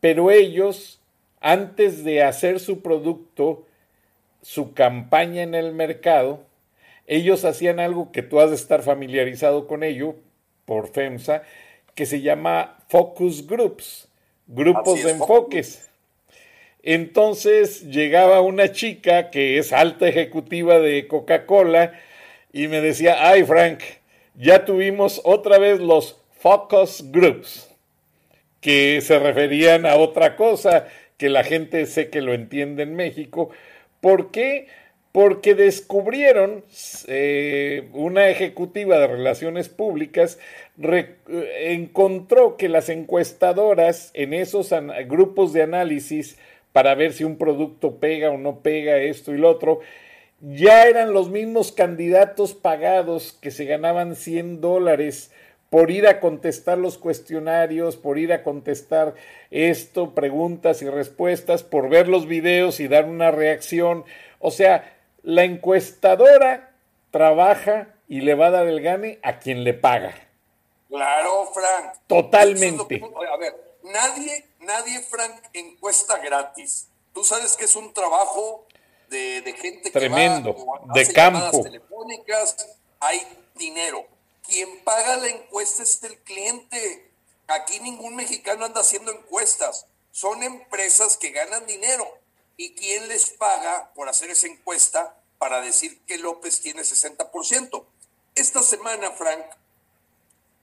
[0.00, 1.00] pero ellos,
[1.40, 3.64] antes de hacer su producto,
[4.42, 6.40] su campaña en el mercado,
[7.06, 10.14] ellos hacían algo que tú has de estar familiarizado con ello
[10.66, 11.42] por FEMSA,
[11.94, 14.08] que se llama Focus Groups,
[14.46, 15.87] grupos de enfoques.
[16.90, 21.92] Entonces llegaba una chica que es alta ejecutiva de Coca-Cola
[22.50, 23.80] y me decía, ay Frank,
[24.34, 27.68] ya tuvimos otra vez los focus groups,
[28.62, 33.50] que se referían a otra cosa que la gente sé que lo entiende en México.
[34.00, 34.68] ¿Por qué?
[35.12, 36.64] Porque descubrieron,
[37.06, 40.38] eh, una ejecutiva de relaciones públicas
[40.82, 41.16] eh,
[41.66, 44.72] encontró que las encuestadoras en esos
[45.06, 46.38] grupos de análisis
[46.72, 49.80] para ver si un producto pega o no pega esto y lo otro,
[50.40, 55.32] ya eran los mismos candidatos pagados que se ganaban 100 dólares
[55.70, 59.14] por ir a contestar los cuestionarios, por ir a contestar
[59.50, 64.04] esto, preguntas y respuestas, por ver los videos y dar una reacción.
[64.38, 66.70] O sea, la encuestadora
[67.10, 70.14] trabaja y le va a dar el gane a quien le paga.
[70.88, 71.98] Claro, Frank.
[72.06, 73.02] Totalmente.
[73.30, 76.86] a ver, nadie nadie, Frank, encuesta gratis.
[77.12, 78.66] Tú sabes que es un trabajo
[79.08, 81.62] de, gente Tremendo, que va, de campo.
[81.62, 82.68] telefónicas,
[83.00, 84.06] hay dinero.
[84.46, 87.10] Quien paga la encuesta es el cliente.
[87.48, 89.86] Aquí ningún mexicano anda haciendo encuestas.
[90.12, 92.06] Son empresas que ganan dinero.
[92.56, 97.84] ¿Y quién les paga por hacer esa encuesta para decir que López tiene 60%?
[98.34, 99.44] Esta semana, Frank,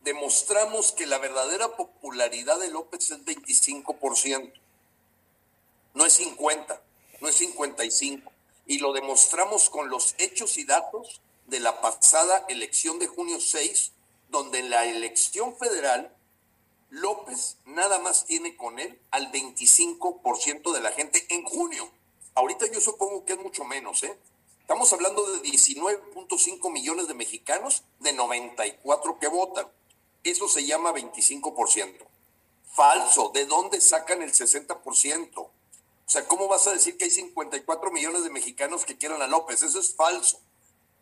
[0.05, 4.53] demostramos que la verdadera popularidad de López es 25%.
[5.95, 6.81] No es 50,
[7.21, 8.31] no es 55.
[8.67, 13.91] Y lo demostramos con los hechos y datos de la pasada elección de junio 6,
[14.29, 16.15] donde en la elección federal
[16.91, 21.89] López nada más tiene con él al 25% de la gente en junio.
[22.35, 24.15] Ahorita yo supongo que es mucho menos, ¿eh?
[24.61, 29.67] Estamos hablando de 19.5 millones de mexicanos de 94 que votan.
[30.25, 31.97] Eso se llama 25%.
[32.73, 33.29] Falso.
[33.29, 35.38] ¿De dónde sacan el 60%?
[35.38, 35.51] O
[36.07, 39.61] sea, ¿cómo vas a decir que hay 54 millones de mexicanos que quieran a López?
[39.61, 40.39] Eso es falso.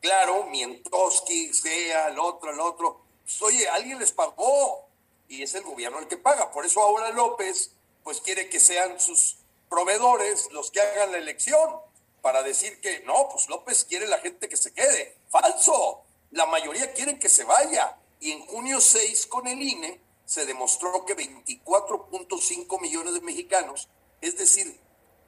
[0.01, 3.01] Claro, Mientoski, sea, el otro, el otro.
[3.23, 4.89] Pues, oye, alguien les pagó
[5.29, 6.51] y es el gobierno el que paga.
[6.51, 7.71] Por eso ahora López,
[8.03, 9.37] pues quiere que sean sus
[9.69, 11.77] proveedores los que hagan la elección
[12.21, 15.17] para decir que no, pues López quiere la gente que se quede.
[15.29, 16.01] Falso.
[16.31, 17.97] La mayoría quieren que se vaya.
[18.23, 23.89] Y en junio 6 con el INE se demostró que 24.5 millones de mexicanos,
[24.21, 24.79] es decir,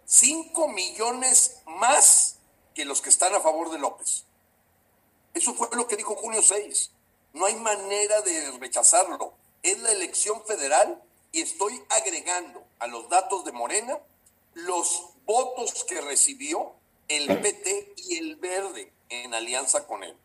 [0.06, 2.38] 5 millones más
[2.74, 4.24] que los que están a favor de López.
[5.34, 6.92] Eso fue lo que dijo junio 6.
[7.34, 9.34] No hay manera de rechazarlo.
[9.62, 11.04] Es la elección federal
[11.34, 14.00] y estoy agregando a los datos de Morena
[14.54, 16.76] los votos que recibió
[17.10, 20.16] el PT y el Verde en alianza con él.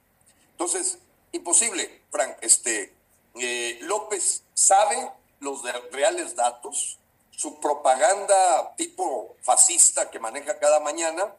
[0.53, 1.01] Entonces,
[1.33, 2.37] Imposible, Frank.
[2.41, 2.95] Este,
[3.35, 5.63] eh, López sabe los
[5.93, 6.99] reales datos,
[7.31, 11.35] su propaganda tipo fascista que maneja cada mañana,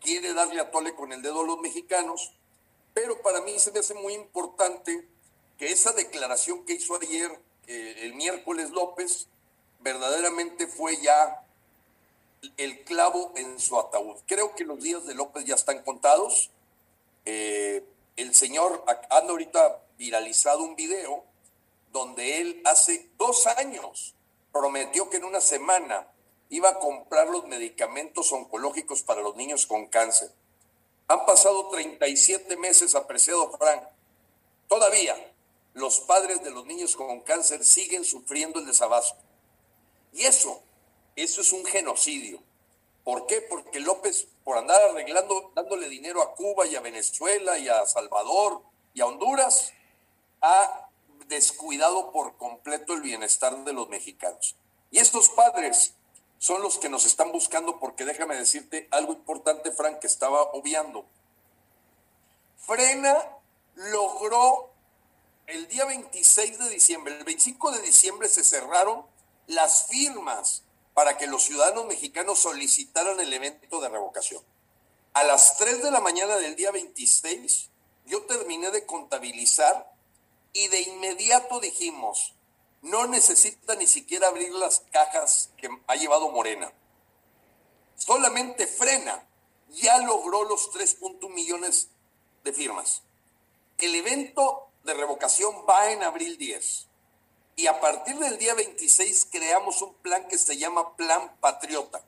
[0.00, 2.32] quiere darle a tole con el dedo a los mexicanos,
[2.92, 5.08] pero para mí se me hace muy importante
[5.58, 7.30] que esa declaración que hizo ayer,
[7.66, 9.28] eh, el miércoles López,
[9.80, 11.44] verdaderamente fue ya
[12.56, 14.16] el clavo en su ataúd.
[14.26, 16.50] Creo que los días de López ya están contados.
[17.24, 17.84] Eh,
[18.16, 21.24] el señor anda ahorita viralizado un video
[21.92, 24.14] donde él hace dos años
[24.52, 26.08] prometió que en una semana
[26.48, 30.30] iba a comprar los medicamentos oncológicos para los niños con cáncer.
[31.08, 33.82] Han pasado 37 meses, apreciado Frank.
[34.68, 35.16] Todavía
[35.74, 39.20] los padres de los niños con cáncer siguen sufriendo el desabasto.
[40.12, 40.62] Y eso,
[41.16, 42.40] eso es un genocidio.
[43.02, 43.40] ¿Por qué?
[43.42, 48.62] Porque López, por andar arreglando, dándole dinero a Cuba y a Venezuela y a Salvador
[48.92, 49.72] y a Honduras,
[50.42, 50.90] ha
[51.26, 54.56] descuidado por completo el bienestar de los mexicanos.
[54.90, 55.94] Y estos padres
[56.38, 61.06] son los que nos están buscando porque déjame decirte algo importante, Frank, que estaba obviando.
[62.58, 63.16] Frena
[63.74, 64.70] logró
[65.46, 69.06] el día 26 de diciembre, el 25 de diciembre se cerraron
[69.46, 70.63] las firmas
[70.94, 74.42] para que los ciudadanos mexicanos solicitaran el evento de revocación.
[75.12, 77.70] A las 3 de la mañana del día 26,
[78.06, 79.92] yo terminé de contabilizar
[80.52, 82.34] y de inmediato dijimos,
[82.82, 86.72] no necesita ni siquiera abrir las cajas que ha llevado Morena.
[87.96, 89.26] Solamente frena.
[89.70, 91.88] Ya logró los 3.1 millones
[92.44, 93.02] de firmas.
[93.78, 96.86] El evento de revocación va en abril 10.
[97.56, 102.02] Y a partir del día 26 creamos un plan que se llama Plan Patriota,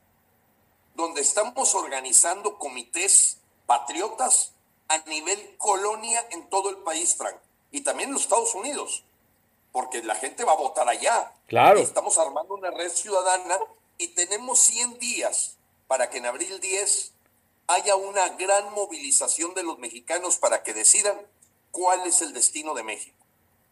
[0.95, 4.53] donde estamos organizando comités patriotas
[4.89, 7.37] a nivel colonia en todo el país, Frank,
[7.71, 9.05] y también en los Estados Unidos,
[9.73, 11.33] porque la gente va a votar allá.
[11.47, 11.79] Claro.
[11.79, 13.57] estamos armando una red ciudadana
[13.99, 17.13] y tenemos 100 días para que en abril 10
[17.69, 21.21] haya una gran movilización de los mexicanos para que decidan
[21.71, 23.16] cuál es el destino de México.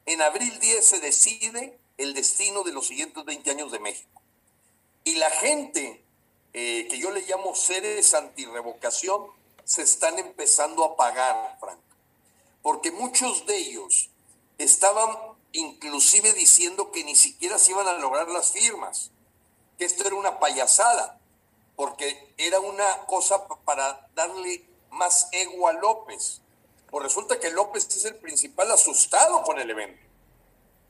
[0.07, 4.23] En abril 10 se decide el destino de los siguientes 20 años de México.
[5.05, 6.05] Y la gente,
[6.53, 9.27] eh, que yo le llamo seres antirrevocación,
[9.65, 11.81] se están empezando a pagar, Frank.
[12.63, 14.11] Porque muchos de ellos
[14.59, 19.11] estaban inclusive diciendo que ni siquiera se iban a lograr las firmas,
[19.79, 21.19] que esto era una payasada,
[21.77, 26.41] porque era una cosa para darle más ego a López.
[26.95, 30.01] Pues resulta que López es el principal asustado con el evento.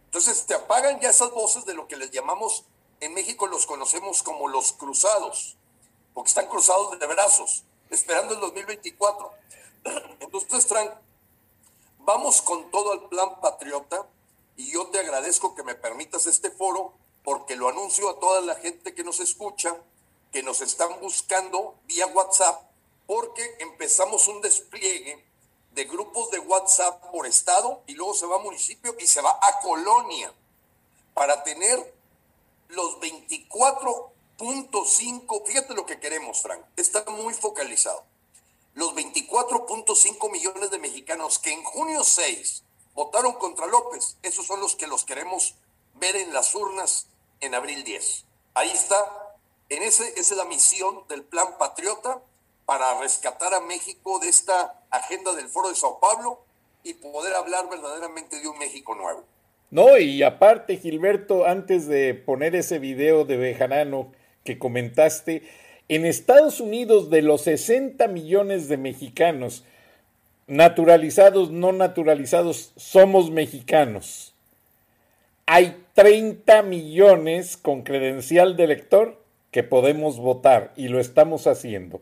[0.05, 2.67] Entonces te apagan ya esas voces de lo que les llamamos,
[3.01, 5.57] en México los conocemos como los cruzados,
[6.13, 9.33] porque están cruzados de brazos, esperando el 2024.
[10.21, 10.93] Entonces, Frank,
[12.01, 14.07] vamos con todo el plan patriota
[14.57, 16.93] y yo te agradezco que me permitas este foro
[17.23, 19.75] porque lo anuncio a toda la gente que nos escucha,
[20.33, 22.61] que nos están buscando vía WhatsApp,
[23.07, 25.33] porque empezamos un despliegue
[25.75, 29.39] de grupos de WhatsApp por estado y luego se va a municipio y se va
[29.43, 30.33] a colonia
[31.15, 31.95] para tener
[32.69, 38.05] los 24.5, fíjate lo que queremos, Frank, está muy focalizado.
[38.75, 42.63] Los 24.5 millones de mexicanos que en junio 6
[42.95, 45.57] votaron contra López, esos son los que los queremos
[45.95, 47.09] ver en las urnas
[47.41, 48.25] en abril 10.
[48.55, 49.37] Ahí está,
[49.69, 52.23] en ese, es la misión del Plan Patriota
[52.67, 56.41] para rescatar a México de esta agenda del Foro de Sao Paulo
[56.83, 59.25] y poder hablar verdaderamente de un México nuevo.
[59.71, 64.13] No, y aparte, Gilberto, antes de poner ese video de Bejarano
[64.45, 65.43] que comentaste,
[65.89, 69.65] en Estados Unidos de los 60 millones de mexicanos,
[70.47, 74.35] naturalizados, no naturalizados, somos mexicanos.
[75.47, 79.21] Hay 30 millones con credencial de elector
[79.51, 82.01] que podemos votar y lo estamos haciendo.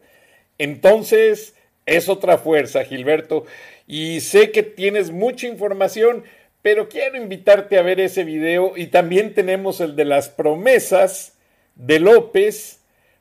[0.58, 1.54] Entonces,
[1.86, 3.44] es otra fuerza, Gilberto.
[3.86, 6.24] Y sé que tienes mucha información,
[6.62, 11.36] pero quiero invitarte a ver ese video y también tenemos el de las promesas
[11.74, 12.80] de López,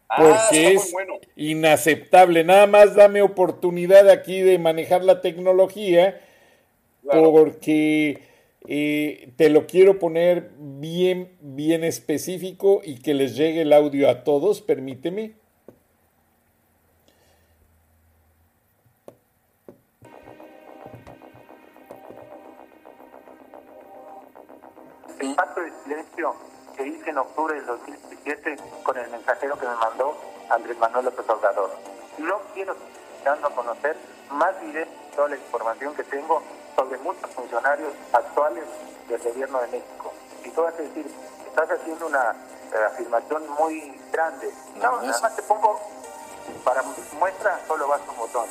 [0.09, 0.93] ah, porque es
[1.35, 2.43] inaceptable.
[2.43, 6.21] Nada más dame oportunidad aquí de manejar la tecnología,
[7.03, 8.19] porque
[8.67, 14.23] eh, te lo quiero poner bien, bien específico y que les llegue el audio a
[14.23, 15.40] todos, permíteme.
[25.21, 26.35] El pacto de silencio
[26.75, 30.17] que hice en octubre del 2017 con el mensajero que me mandó
[30.49, 31.69] Andrés Manuel López Obrador.
[32.17, 32.75] No quiero
[33.23, 33.95] dando a conocer
[34.31, 36.41] más directo toda la información que tengo
[36.75, 38.63] sobre muchos funcionarios actuales
[39.07, 40.11] del gobierno de México.
[40.43, 41.05] Y tú vas a decir,
[41.45, 42.31] estás haciendo una
[42.73, 44.51] eh, afirmación muy grande.
[44.75, 45.79] No, nada más te pongo,
[46.63, 46.81] para
[47.19, 48.49] muestra, solo vas un botón.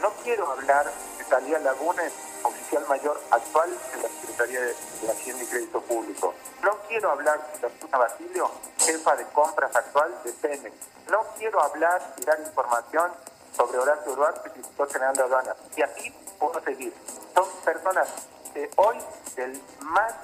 [0.00, 0.86] No quiero hablar
[1.18, 2.02] de Talía Laguna
[2.42, 4.74] oficial mayor actual de la Secretaría de,
[5.10, 6.34] Hacienda y Crédito Público.
[6.62, 10.74] No quiero hablar de Luna Basilio, jefa de compras actual de Pemex.
[11.10, 13.12] No quiero hablar y dar información
[13.56, 15.56] sobre Horacio Duarte, director general de aduanas.
[15.76, 16.94] Y así puedo seguir.
[17.34, 18.08] Son personas
[18.54, 18.96] de hoy
[19.36, 20.14] del más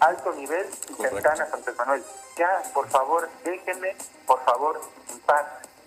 [0.00, 2.04] alto nivel y cercanas a Andrés Manuel.
[2.36, 3.96] Ya, por favor, déjenme,
[4.26, 5.44] por favor, en paz.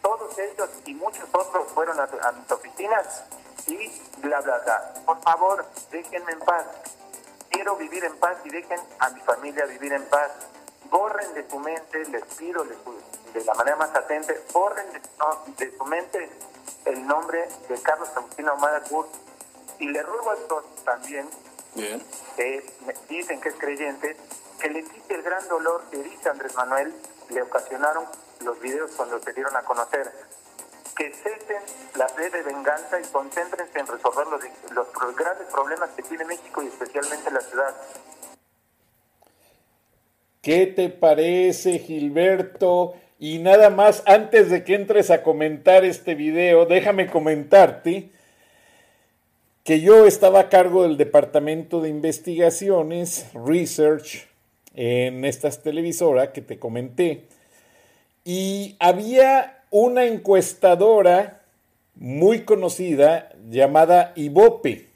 [0.10, 3.26] Todos ellos y muchos otros fueron a, a mis oficinas
[3.68, 3.78] y
[4.24, 4.93] bla, bla, bla.
[5.05, 6.66] Por favor, déjenme en paz.
[7.51, 10.32] Quiero vivir en paz y dejen a mi familia vivir en paz.
[10.89, 14.88] Borren de su mente, les pido de la manera más atente, borren
[15.57, 16.28] de, su mente
[16.86, 18.82] el nombre de Carlos Agustino Amada
[19.78, 21.30] Y le ruego a todos también,
[22.36, 24.18] que me dicen que es creyente,
[24.60, 26.95] que le quite el gran dolor que dice Andrés Manuel
[27.30, 28.07] le ocasionaron
[28.43, 30.11] los videos cuando se dieron a conocer.
[30.95, 31.63] Que cesen
[31.95, 34.41] la sed de venganza y concéntrense en resolver los,
[34.75, 37.75] los grandes problemas que tiene México y especialmente la ciudad.
[40.41, 42.95] ¿Qué te parece, Gilberto?
[43.17, 48.11] Y nada más, antes de que entres a comentar este video, déjame comentarte
[49.63, 54.27] que yo estaba a cargo del departamento de investigaciones, research,
[54.73, 57.27] en esta televisora que te comenté,
[58.24, 61.41] y había una encuestadora
[61.95, 64.88] muy conocida llamada Ibope,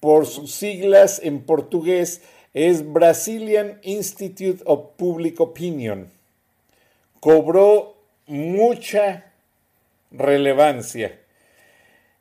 [0.00, 2.22] por sus siglas en portugués
[2.54, 6.10] es Brazilian Institute of Public Opinion.
[7.20, 9.32] Cobró mucha
[10.10, 11.18] relevancia.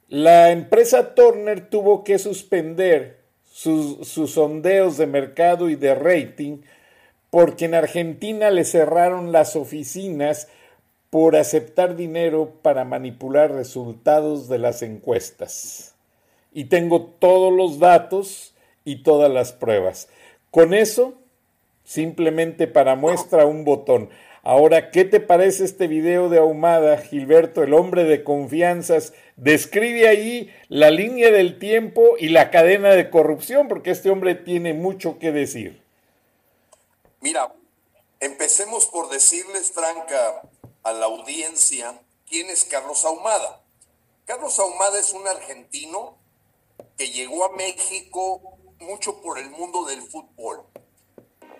[0.07, 3.19] La empresa Turner tuvo que suspender
[3.51, 6.59] sus, sus, sondeos de mercado y de rating
[7.32, 10.49] porque en Argentina le cerraron las oficinas
[11.09, 15.95] por aceptar dinero para manipular resultados de las encuestas.
[16.53, 18.53] Y tengo todos los datos
[18.84, 20.09] y todas las pruebas.
[20.51, 21.13] Con eso,
[21.86, 24.09] simplemente para muestra un botón.
[24.43, 29.13] Ahora, ¿qué te parece este video de Ahumada, Gilberto, el hombre de confianzas?
[29.38, 34.73] Describe ahí la línea del tiempo y la cadena de corrupción, porque este hombre tiene
[34.73, 35.80] mucho que decir.
[37.22, 37.53] Mira,
[38.19, 40.41] empecemos por decirles, Franca,
[40.82, 43.63] a la audiencia, quién es Carlos Ahumada.
[44.26, 46.17] Carlos Ahumada es un argentino
[46.97, 50.65] que llegó a México mucho por el mundo del fútbol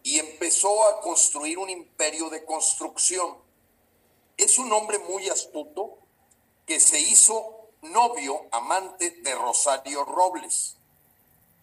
[0.02, 3.38] y empezó a construir un imperio de construcción.
[4.38, 6.00] Es un hombre muy astuto
[6.66, 10.78] que se hizo novio, amante de Rosario Robles,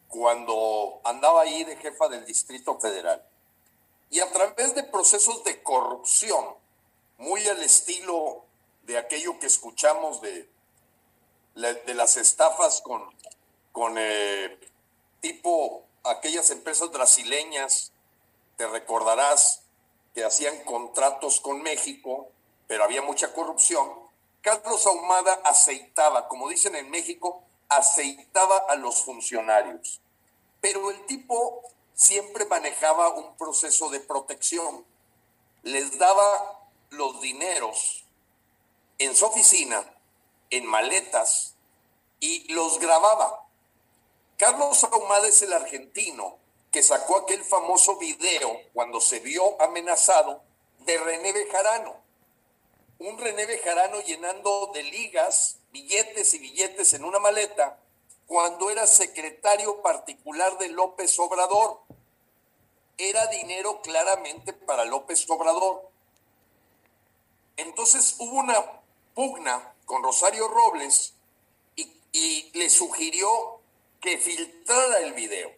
[0.06, 3.28] cuando andaba ahí de jefa del Distrito Federal.
[4.10, 6.44] Y a través de procesos de corrupción,
[7.18, 8.44] muy al estilo
[8.82, 10.48] de aquello que escuchamos de,
[11.54, 13.04] de las estafas con,
[13.72, 14.58] con eh,
[15.20, 17.92] tipo aquellas empresas brasileñas,
[18.56, 19.62] te recordarás
[20.14, 22.28] que hacían contratos con México,
[22.66, 23.88] pero había mucha corrupción.
[24.40, 30.00] Carlos Ahumada aceitaba, como dicen en México, aceitaba a los funcionarios.
[30.60, 31.62] Pero el tipo
[31.98, 34.86] siempre manejaba un proceso de protección.
[35.64, 38.04] Les daba los dineros
[38.98, 39.84] en su oficina,
[40.50, 41.56] en maletas,
[42.20, 43.44] y los grababa.
[44.36, 46.38] Carlos Ahumada es el argentino
[46.70, 50.42] que sacó aquel famoso video cuando se vio amenazado
[50.80, 51.96] de René Bejarano.
[53.00, 57.80] Un René Bejarano llenando de ligas, billetes y billetes en una maleta
[58.28, 61.80] cuando era secretario particular de López Obrador.
[62.98, 65.88] Era dinero claramente para López Obrador.
[67.56, 68.82] Entonces hubo una
[69.14, 71.14] pugna con Rosario Robles
[71.74, 73.60] y, le sugirió
[74.00, 75.50] que filtrara el video.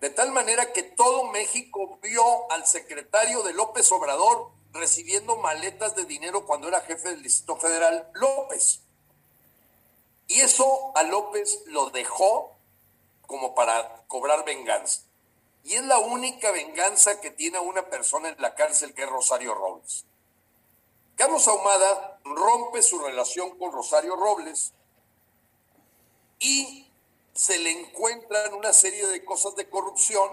[0.00, 6.04] De tal manera que todo México vio al secretario de López Obrador recibiendo maletas de
[6.04, 8.82] dinero cuando era jefe del Distrito Federal, López.
[10.30, 12.56] Y eso a López lo dejó
[13.26, 15.02] como para cobrar venganza.
[15.64, 19.56] Y es la única venganza que tiene una persona en la cárcel que es Rosario
[19.56, 20.04] Robles.
[21.16, 24.72] Carlos Ahumada rompe su relación con Rosario Robles
[26.38, 26.88] y
[27.34, 30.30] se le encuentran una serie de cosas de corrupción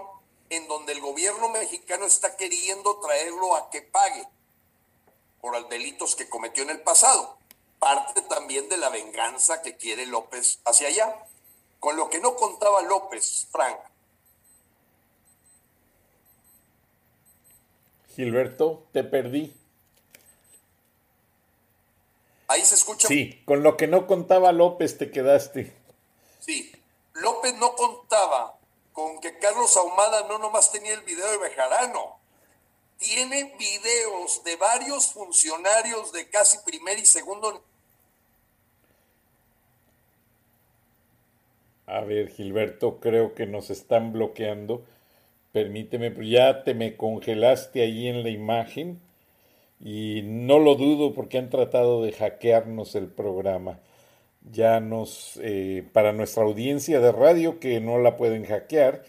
[0.48, 4.28] en donde el gobierno mexicano está queriendo traerlo a que pague
[5.40, 7.37] por los delitos que cometió en el pasado.
[7.78, 11.14] Parte también de la venganza que quiere López hacia allá.
[11.78, 13.78] Con lo que no contaba López, Frank.
[18.14, 19.54] Gilberto, te perdí.
[22.48, 23.06] Ahí se escucha.
[23.06, 25.76] Sí, con lo que no contaba López te quedaste.
[26.40, 26.72] Sí,
[27.12, 28.58] López no contaba
[28.92, 32.18] con que Carlos Ahumada no nomás tenía el video de Bejarano,
[32.96, 37.62] tiene videos de varios funcionarios de casi primer y segundo.
[41.88, 44.84] A ver, Gilberto, creo que nos están bloqueando.
[45.52, 49.00] Permíteme, ya te me congelaste ahí en la imagen
[49.80, 53.80] y no lo dudo porque han tratado de hackearnos el programa
[54.52, 59.02] ya nos, eh, para nuestra audiencia de radio que no la pueden hackear,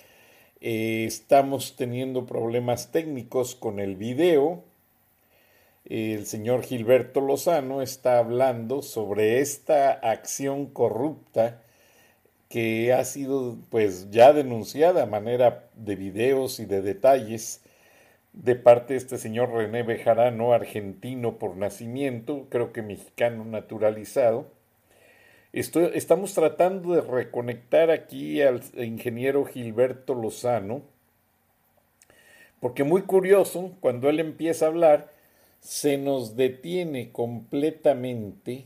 [0.61, 4.63] eh, estamos teniendo problemas técnicos con el video.
[5.85, 11.61] El señor Gilberto Lozano está hablando sobre esta acción corrupta
[12.49, 17.61] que ha sido pues ya denunciada a manera de videos y de detalles
[18.33, 24.47] de parte de este señor René Bejarano, argentino por nacimiento, creo que mexicano naturalizado.
[25.53, 30.81] estamos tratando de reconectar aquí al ingeniero Gilberto Lozano,
[32.59, 35.11] porque muy curioso, cuando él empieza a hablar,
[35.59, 38.65] se nos detiene completamente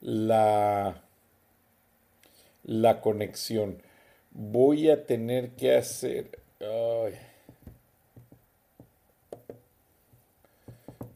[0.00, 1.02] la,
[2.66, 3.80] la conexión.
[4.32, 6.38] Voy a tener que hacer...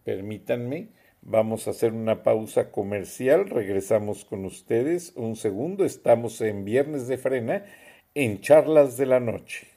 [0.05, 0.89] Permítanme,
[1.23, 5.13] vamos a hacer una pausa comercial, regresamos con ustedes.
[5.15, 7.65] Un segundo, estamos en Viernes de Frena,
[8.15, 9.69] en Charlas de la Noche.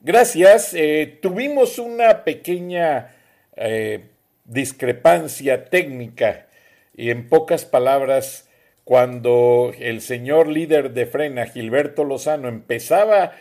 [0.00, 3.14] Gracias, eh, tuvimos una pequeña
[3.56, 4.04] eh,
[4.44, 6.46] discrepancia técnica
[6.94, 8.48] y en pocas palabras,
[8.84, 13.32] cuando el señor líder de Frena, Gilberto Lozano, empezaba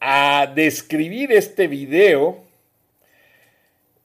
[0.00, 2.44] a describir este video,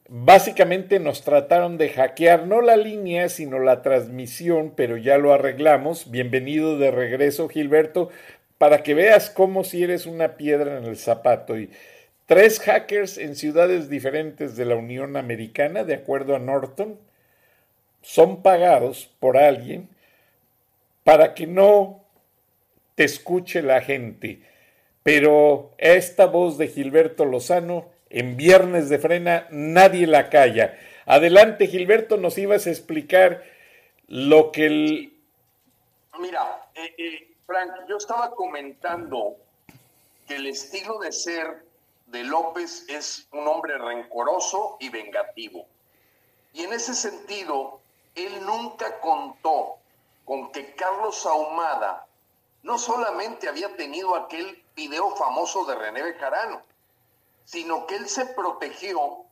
[0.08, 6.12] Básicamente nos trataron de hackear no la línea, sino la transmisión, pero ya lo arreglamos.
[6.12, 8.10] Bienvenido de regreso, Gilberto,
[8.56, 11.58] para que veas cómo si eres una piedra en el zapato.
[11.58, 11.70] Y
[12.26, 17.00] tres hackers en ciudades diferentes de la Unión Americana, de acuerdo a Norton,
[18.00, 19.88] son pagados por alguien
[21.06, 22.04] para que no
[22.96, 24.42] te escuche la gente.
[25.04, 30.76] Pero esta voz de Gilberto Lozano en Viernes de Frena nadie la calla.
[31.04, 33.44] Adelante, Gilberto, nos ibas a explicar
[34.08, 35.12] lo que el...
[36.18, 39.36] Mira, eh, eh, Frank, yo estaba comentando
[40.26, 41.62] que el estilo de ser
[42.06, 45.66] de López es un hombre rencoroso y vengativo.
[46.52, 47.80] Y en ese sentido,
[48.16, 49.78] él nunca contó
[50.26, 52.06] con que Carlos Ahumada
[52.62, 56.60] no solamente había tenido aquel video famoso de René Bejarano,
[57.44, 59.24] sino que él se protegió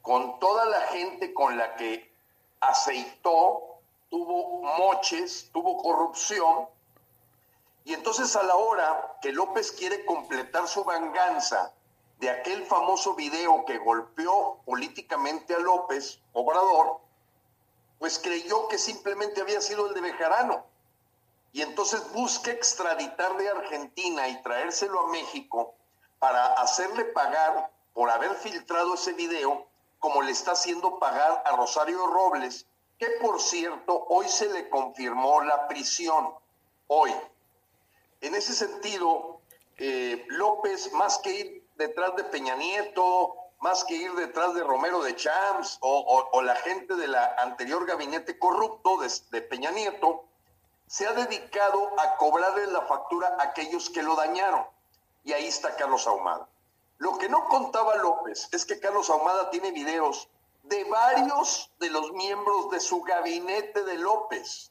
[0.00, 2.10] con toda la gente con la que
[2.60, 3.76] aceitó,
[4.08, 6.66] tuvo moches, tuvo corrupción,
[7.84, 11.74] y entonces a la hora que López quiere completar su venganza
[12.18, 17.00] de aquel famoso video que golpeó políticamente a López, Obrador,
[18.00, 20.64] pues creyó que simplemente había sido el de Bejarano.
[21.52, 25.74] Y entonces busca extraditar de Argentina y traérselo a México
[26.18, 29.66] para hacerle pagar por haber filtrado ese video,
[29.98, 32.64] como le está haciendo pagar a Rosario Robles,
[32.98, 36.32] que por cierto hoy se le confirmó la prisión,
[36.86, 37.14] hoy.
[38.22, 39.40] En ese sentido,
[39.76, 45.02] eh, López, más que ir detrás de Peña Nieto, más que ir detrás de Romero
[45.02, 50.24] de Champs o, la gente de la anterior gabinete corrupto de, de Peña Nieto,
[50.86, 54.66] se ha dedicado a cobrarle la factura a aquellos que lo dañaron
[55.24, 56.48] y ahí está Carlos Ahumada.
[56.98, 60.28] Lo que no contaba López es que Carlos Ahumada tiene videos
[60.64, 64.70] de varios de los miembros de su gabinete de López.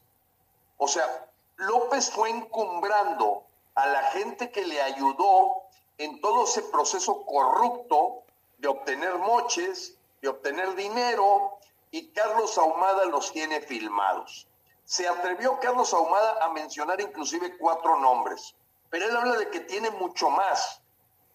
[0.78, 1.28] O sea,
[1.58, 3.44] López fue encumbrando
[3.76, 5.64] a la gente que le ayudó
[5.98, 8.24] en todo ese proceso corrupto
[8.60, 11.58] de obtener moches, de obtener dinero,
[11.92, 14.48] y Carlos Ahumada los tiene filmados.
[14.86, 18.56] Se atrevió Carlos Ahumada a mencionar inclusive cuatro nombres
[18.90, 20.82] pero él habla de que tiene mucho más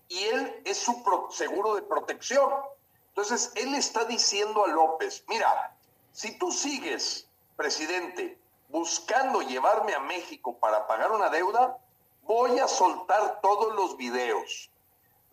[0.09, 2.51] y él es su seguro de protección.
[3.09, 5.75] Entonces, él está diciendo a López, mira,
[6.12, 11.79] si tú sigues, presidente, buscando llevarme a México para pagar una deuda,
[12.22, 14.70] voy a soltar todos los videos.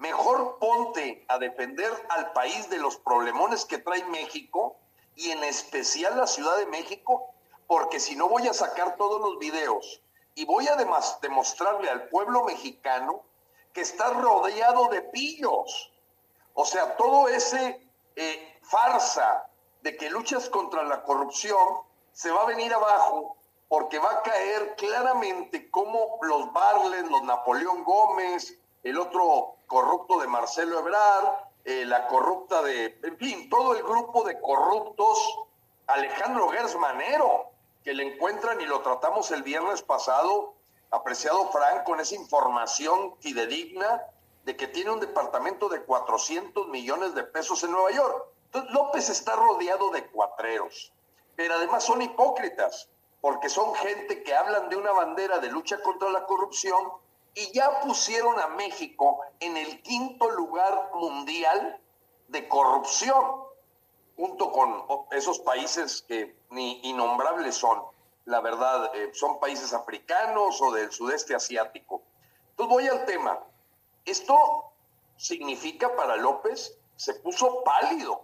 [0.02, 4.76] Mejor ponte a defender al país de los problemones que trae México
[5.16, 7.30] y en especial la Ciudad de México,
[7.68, 10.02] porque si no voy a sacar todos los videos
[10.34, 13.22] y voy a demostrarle al pueblo mexicano
[13.74, 15.93] que está rodeado de pillos.
[16.56, 19.45] O sea, todo ese eh, farsa
[19.84, 21.60] de que luchas contra la corrupción
[22.12, 23.38] se va a venir abajo
[23.68, 30.28] porque va a caer claramente como los Barles, los Napoleón Gómez, el otro corrupto de
[30.28, 31.30] Marcelo Ebrard,
[31.63, 35.17] eh, la corrupta de, en fin, todo el grupo de corruptos,
[35.88, 37.51] Alejandro Gersmanero,
[37.82, 40.55] que le encuentran y lo tratamos el viernes pasado,
[40.89, 44.03] apreciado Frank, con esa información fidedigna
[44.43, 48.26] de que tiene un departamento de 400 millones de pesos en Nueva York.
[48.47, 50.91] Entonces, López está rodeado de cuatreros,
[51.38, 52.89] pero además son hipócritas,
[53.22, 56.91] porque son gente que hablan de una bandera de lucha contra la corrupción
[57.34, 61.80] y ya pusieron a México en el quinto lugar mundial
[62.28, 63.44] de corrupción
[64.18, 67.82] junto con esos países que ni innombrables son,
[68.26, 72.04] la verdad, eh, son países africanos o del sudeste asiático.
[72.52, 73.40] Entonces voy al tema.
[74.06, 74.72] Esto
[75.18, 78.22] significa para López se puso pálido,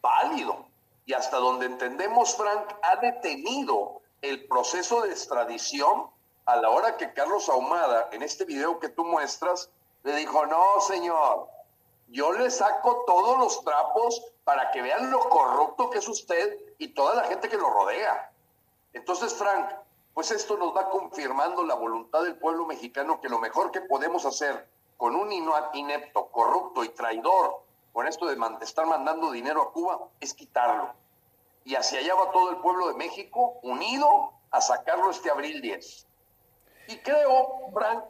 [0.00, 0.66] pálido.
[1.04, 6.10] Y hasta donde entendemos, Frank, ha detenido el proceso de extradición
[6.48, 9.68] a la hora que Carlos Ahumada, en este video que tú muestras,
[10.02, 11.46] le dijo, no, señor,
[12.06, 16.94] yo le saco todos los trapos para que vean lo corrupto que es usted y
[16.94, 18.32] toda la gente que lo rodea.
[18.94, 19.72] Entonces, Frank,
[20.14, 24.24] pues esto nos va confirmando la voluntad del pueblo mexicano que lo mejor que podemos
[24.24, 27.60] hacer con un inepto, corrupto y traidor,
[27.92, 30.94] con esto de estar mandando dinero a Cuba, es quitarlo.
[31.66, 36.07] Y hacia allá va todo el pueblo de México unido a sacarlo este abril 10.
[36.88, 38.02] Y creo, Frank,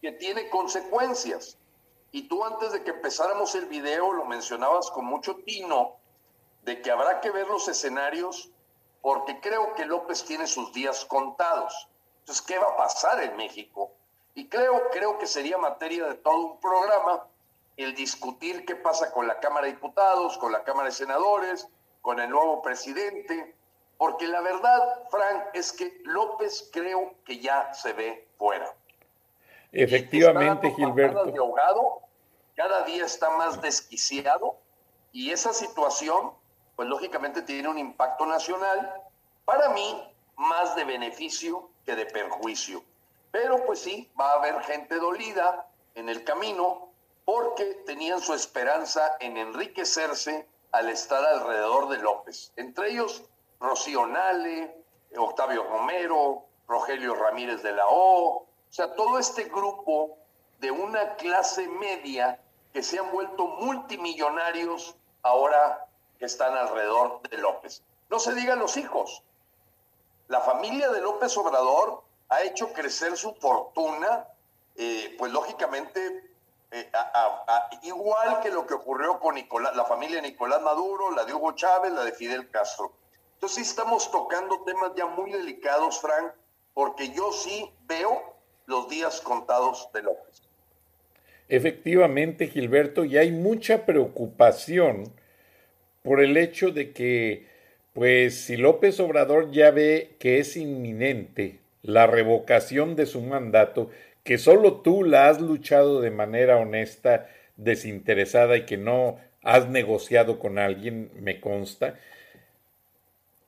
[0.00, 1.56] que tiene consecuencias.
[2.10, 5.96] Y tú antes de que empezáramos el video lo mencionabas con mucho tino
[6.62, 8.50] de que habrá que ver los escenarios
[9.00, 11.88] porque creo que López tiene sus días contados.
[12.20, 13.92] Entonces, ¿qué va a pasar en México?
[14.34, 17.28] Y creo, creo que sería materia de todo un programa
[17.76, 21.68] el discutir qué pasa con la Cámara de Diputados, con la Cámara de Senadores,
[22.00, 23.55] con el nuevo presidente,
[23.98, 28.74] porque la verdad, Frank, es que López creo que ya se ve fuera.
[29.72, 31.24] Efectivamente, Gilberto.
[31.24, 32.00] De ahogado,
[32.54, 34.56] cada día está más desquiciado
[35.12, 36.32] y esa situación,
[36.76, 38.92] pues lógicamente tiene un impacto nacional,
[39.44, 42.82] para mí, más de beneficio que de perjuicio.
[43.30, 46.90] Pero pues sí, va a haber gente dolida en el camino
[47.24, 52.52] porque tenían su esperanza en enriquecerse al estar alrededor de López.
[52.56, 53.24] Entre ellos,
[53.60, 54.84] Rocío Nale,
[55.16, 60.18] Octavio Romero, Rogelio Ramírez de la O, o sea, todo este grupo
[60.58, 62.40] de una clase media
[62.72, 65.86] que se han vuelto multimillonarios ahora
[66.18, 67.82] que están alrededor de López.
[68.10, 69.22] No se digan los hijos.
[70.28, 74.26] La familia de López Obrador ha hecho crecer su fortuna,
[74.74, 76.34] eh, pues lógicamente,
[76.70, 76.90] eh,
[77.82, 81.52] igual que lo que ocurrió con Nicolás, la familia de Nicolás Maduro, la de Hugo
[81.52, 82.92] Chávez, la de Fidel Castro.
[83.36, 86.32] Entonces sí estamos tocando temas ya muy delicados, Frank,
[86.72, 88.34] porque yo sí veo
[88.66, 90.42] los días contados de López.
[91.48, 95.12] Efectivamente, Gilberto, y hay mucha preocupación
[96.02, 97.46] por el hecho de que,
[97.92, 103.90] pues, si López Obrador ya ve que es inminente la revocación de su mandato,
[104.24, 110.38] que solo tú la has luchado de manera honesta, desinteresada y que no has negociado
[110.38, 111.94] con alguien, me consta,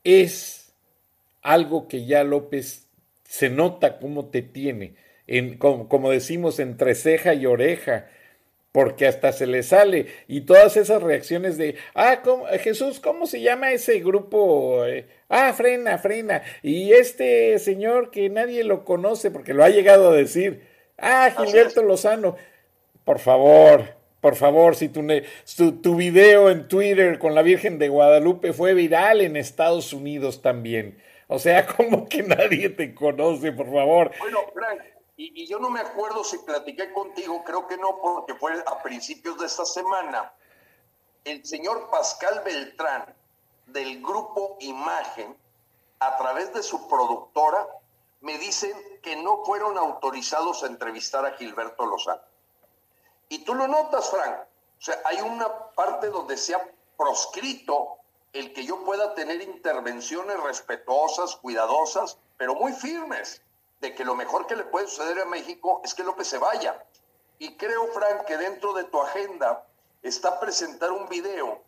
[0.08, 0.72] es
[1.42, 2.86] algo que ya López
[3.24, 4.94] se nota cómo te tiene
[5.58, 8.06] como, decimos, entre ceja y oreja,
[8.72, 10.06] porque hasta se le sale.
[10.26, 12.22] Y todas esas reacciones de, ah,
[12.60, 14.86] Jesús, ¿cómo se llama ese grupo?
[14.86, 16.42] Eh, ah, frena, frena.
[16.62, 20.62] Y este señor que nadie lo conoce porque lo ha llegado a decir,
[20.96, 22.36] ah, Gilberto Lozano,
[23.04, 23.97] por favor.
[24.20, 25.02] Por favor, si tu,
[25.80, 31.00] tu video en Twitter con la Virgen de Guadalupe fue viral en Estados Unidos también.
[31.28, 34.10] O sea, como que nadie te conoce, por favor.
[34.18, 34.80] Bueno, Frank,
[35.16, 39.38] y, yo no me acuerdo si platiqué contigo, creo que no, porque fue a principios
[39.38, 40.32] de esta semana.
[41.24, 43.14] El señor Pascal Beltrán,
[43.66, 45.36] del grupo Imagen,
[46.00, 47.66] a través de su productora,
[48.20, 52.22] me dicen que no fueron autorizados a entrevistar a Gilberto Lozano.
[53.28, 54.36] Y tú lo notas, Frank.
[54.78, 57.98] O sea, hay una parte donde se ha proscrito
[58.32, 63.42] el que yo pueda tener intervenciones respetuosas, cuidadosas, pero muy firmes
[63.80, 66.84] de que lo mejor que le puede suceder a México es que López se vaya.
[67.38, 69.64] Y creo, Frank, que dentro de tu agenda
[70.02, 71.62] está presentar un video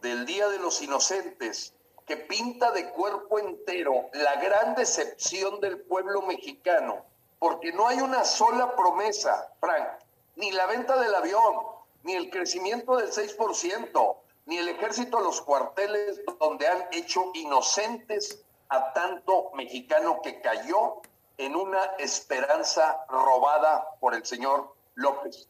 [0.00, 1.74] del Día de los Inocentes
[2.06, 7.04] que pinta de cuerpo entero la gran decepción del pueblo mexicano,
[7.38, 9.88] porque no hay una sola promesa, Frank,
[10.36, 11.56] ni la venta del avión,
[12.04, 14.16] ni el crecimiento del 6%,
[14.46, 21.00] ni el ejército a los cuarteles donde han hecho inocentes a tanto mexicano que cayó
[21.38, 25.48] en una esperanza robada por el señor López.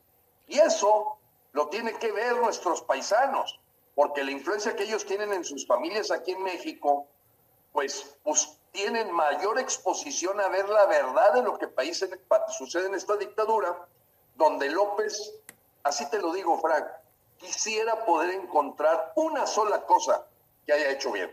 [0.49, 1.19] Y eso
[1.53, 3.61] lo tienen que ver nuestros paisanos,
[3.95, 7.07] porque la influencia que ellos tienen en sus familias aquí en México,
[7.73, 12.05] pues, pues tienen mayor exposición a ver la verdad de lo que país
[12.57, 13.87] sucede en esta dictadura,
[14.37, 15.35] donde López,
[15.83, 16.85] así te lo digo, Frank,
[17.39, 20.27] quisiera poder encontrar una sola cosa
[20.67, 21.31] que haya hecho bien.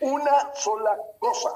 [0.00, 1.50] Una sola cosa.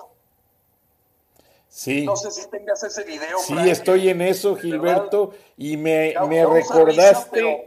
[1.69, 2.05] Sí.
[2.05, 3.39] No sé si tengas ese video.
[3.39, 7.65] Sí, estoy en eso, Gilberto, y me, me recordaste,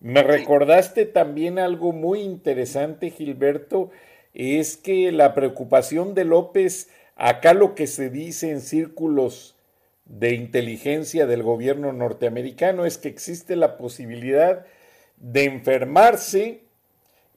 [0.00, 3.90] me recordaste también algo muy interesante, Gilberto,
[4.34, 9.56] es que la preocupación de López, acá lo que se dice en círculos
[10.10, 14.66] de inteligencia del gobierno norteamericano es que existe la posibilidad
[15.18, 16.64] de enfermarse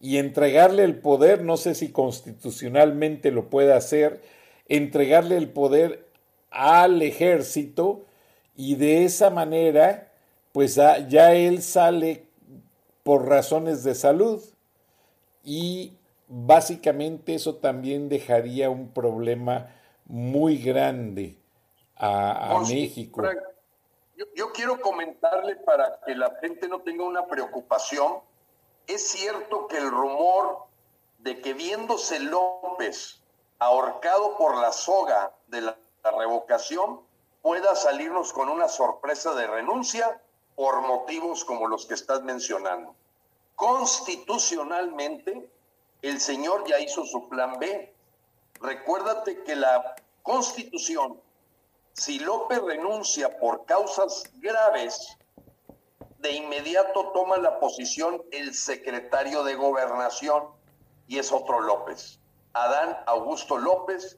[0.02, 4.22] y entregarle el poder, no sé si constitucionalmente lo puede hacer,
[4.68, 6.08] entregarle el poder
[6.50, 8.06] al ejército
[8.56, 10.12] y de esa manera,
[10.52, 12.24] pues ya él sale
[13.04, 14.42] por razones de salud
[15.44, 15.94] y
[16.28, 19.70] básicamente eso también dejaría un problema
[20.06, 21.43] muy grande
[21.96, 23.22] a, México.
[24.36, 28.20] yo, quiero comentarle para que la gente no tenga una preocupación.
[28.88, 30.66] Es cierto que el rumor
[31.20, 33.22] de que viéndose López
[33.60, 37.00] ahorcado por la soga de la revocación
[37.42, 40.22] pueda salirnos con una sorpresa de renuncia
[40.56, 42.96] por motivos como los que estás mencionando.
[43.56, 45.50] Constitucionalmente,
[46.02, 47.94] el señor ya hizo su plan B.
[48.62, 51.20] Recuérdate que la constitución,
[51.94, 55.18] si López renuncia por causas graves,
[56.18, 60.46] de inmediato toma la posición el secretario de gobernación
[61.08, 62.20] y es otro López.
[62.54, 64.18] Adán Augusto López,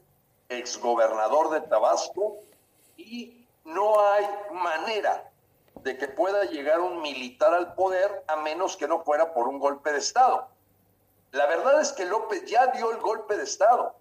[0.49, 2.37] exgobernador de Tabasco,
[2.95, 5.31] y no hay manera
[5.81, 9.59] de que pueda llegar un militar al poder a menos que no fuera por un
[9.59, 10.47] golpe de Estado.
[11.31, 13.95] La verdad es que López ya dio el golpe de Estado,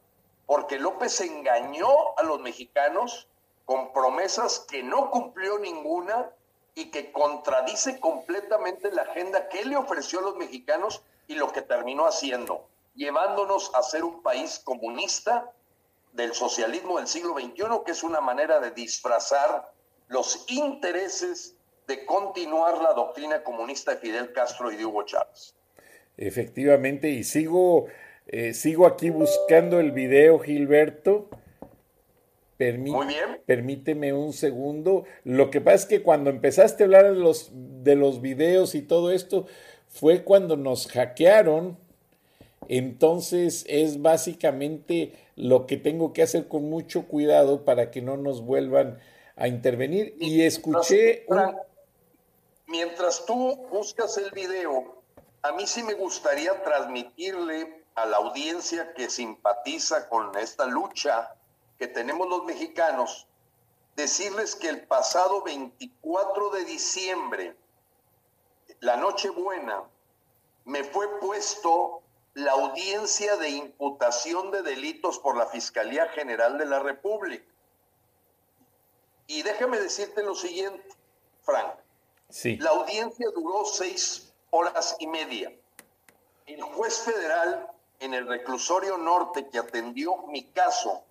[0.47, 3.29] porque López engañó a los mexicanos
[3.65, 6.31] con promesas que no cumplió ninguna
[6.75, 11.62] y que contradice completamente la agenda que le ofreció a los mexicanos y lo que
[11.62, 15.51] terminó haciendo, llevándonos a ser un país comunista
[16.12, 19.71] del socialismo del siglo XXI, que es una manera de disfrazar
[20.09, 21.57] los intereses
[21.87, 25.55] de continuar la doctrina comunista de Fidel Castro y de Hugo Chávez.
[26.17, 27.87] Efectivamente, y sigo,
[28.27, 31.29] eh, sigo aquí buscando el video, Gilberto.
[32.59, 33.40] Muy bien.
[33.46, 35.05] Permíteme un segundo.
[35.24, 38.82] Lo que pasa es que cuando empezaste a hablar de los, de los videos y
[38.82, 39.46] todo esto,
[39.88, 41.78] fue cuando nos hackearon.
[42.68, 48.42] Entonces es básicamente lo que tengo que hacer con mucho cuidado para que no nos
[48.42, 49.00] vuelvan
[49.36, 50.14] a intervenir.
[50.18, 51.26] Y escuché...
[52.66, 55.02] Mientras tú buscas el video,
[55.42, 61.36] a mí sí me gustaría transmitirle a la audiencia que simpatiza con esta lucha
[61.79, 63.27] que tenemos los mexicanos,
[63.97, 67.57] decirles que el pasado 24 de diciembre,
[68.81, 69.85] la Nochebuena,
[70.64, 72.03] me fue puesto
[72.35, 77.45] la audiencia de imputación de delitos por la Fiscalía General de la República.
[79.27, 80.87] Y déjame decirte lo siguiente,
[81.43, 81.75] Frank.
[82.29, 82.57] Sí.
[82.57, 85.53] La audiencia duró seis horas y media.
[86.47, 87.70] El juez federal
[88.01, 91.05] en el reclusorio norte que atendió mi caso,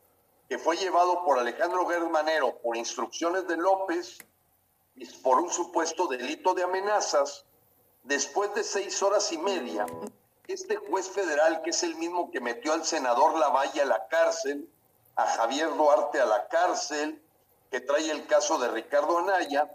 [0.58, 4.18] fue llevado por Alejandro Germanero por instrucciones de López,
[5.22, 7.46] por un supuesto delito de amenazas,
[8.04, 9.86] después de seis horas y media,
[10.48, 14.70] este juez federal, que es el mismo que metió al senador Lavalle a la cárcel,
[15.16, 17.22] a Javier Duarte a la cárcel,
[17.72, 19.72] que trae el caso de Ricardo Anaya,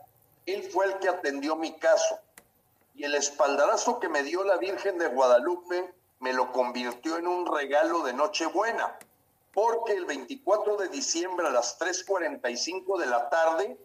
[0.47, 2.19] él fue el que atendió mi caso.
[2.95, 7.47] Y el espaldarazo que me dio la Virgen de Guadalupe me lo convirtió en un
[7.47, 8.99] regalo de Nochebuena,
[9.59, 13.77] porque el 24 de diciembre a las 3.45 de la tarde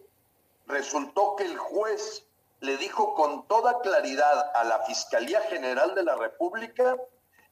[0.68, 2.24] resultó que el juez
[2.60, 6.96] le dijo con toda claridad a la Fiscalía General de la República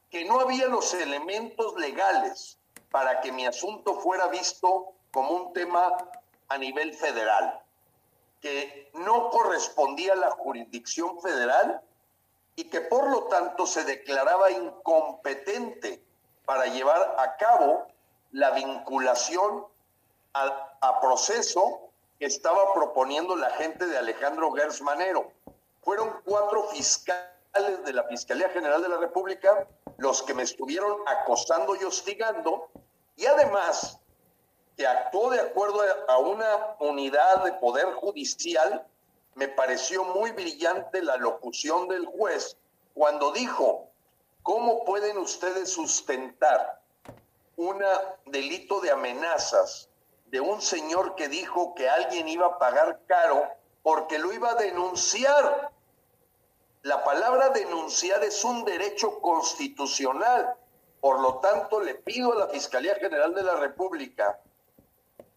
[0.08, 2.58] que no había los elementos legales
[2.92, 5.92] para que mi asunto fuera visto como un tema
[6.46, 7.60] a nivel federal
[8.40, 11.82] que no correspondía a la jurisdicción federal
[12.54, 16.04] y que por lo tanto se declaraba incompetente
[16.44, 17.91] para llevar a cabo
[18.32, 19.66] la vinculación
[20.34, 25.30] a, proceso que estaba proponiendo la gente de Alejandro Gersmanero.
[25.82, 29.66] Fueron cuatro fiscales de la Fiscalía General de la República
[29.98, 32.68] los que me estuvieron acosando y hostigando
[33.16, 33.98] y además
[34.76, 38.86] que actuó de acuerdo a una unidad de poder judicial,
[39.34, 42.56] me pareció muy brillante la locución del juez
[42.94, 43.88] cuando dijo,
[44.42, 46.81] ¿cómo pueden ustedes sustentar
[47.56, 47.82] un
[48.26, 49.88] delito de amenazas
[50.26, 53.46] de un señor que dijo que alguien iba a pagar caro
[53.82, 55.70] porque lo iba a denunciar?
[56.82, 60.56] La palabra denunciar es un derecho constitucional.
[61.00, 64.40] Por lo tanto, le pido a la Fiscalía General de la República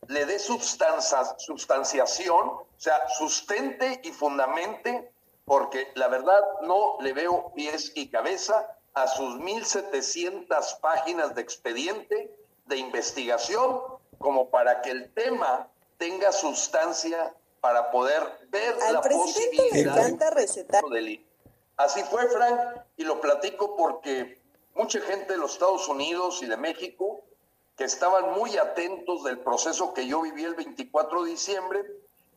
[0.08, 5.12] le dé sustanciación, o sea, sustente y fundamente,
[5.46, 12.36] porque la verdad no le veo pies y cabeza a sus 1.700 páginas de expediente
[12.66, 13.82] de investigación
[14.18, 15.68] como para que el tema
[15.98, 20.84] tenga sustancia para poder ver Al la presidente le encanta recetar.
[21.78, 22.60] Así fue, Frank,
[22.96, 24.40] y lo platico porque
[24.76, 27.22] mucha gente de los Estados Unidos y de México
[27.76, 31.86] que estaban muy atentos del proceso que yo viví el 24 de diciembre,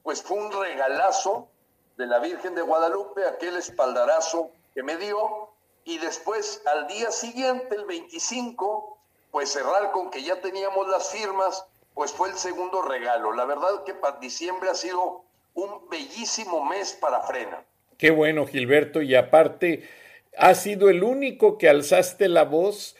[0.03, 1.49] pues fue un regalazo
[1.97, 5.48] de la Virgen de Guadalupe, aquel espaldarazo que me dio,
[5.89, 8.99] y después al día siguiente, el 25,
[9.33, 11.65] pues cerrar con que ya teníamos las firmas,
[11.95, 13.33] pues fue el segundo regalo.
[13.33, 15.25] La verdad que para diciembre ha sido
[15.55, 17.65] un bellísimo mes para Frena.
[17.97, 19.89] Qué bueno, Gilberto, y aparte,
[20.37, 22.95] ha sido el único que alzaste la voz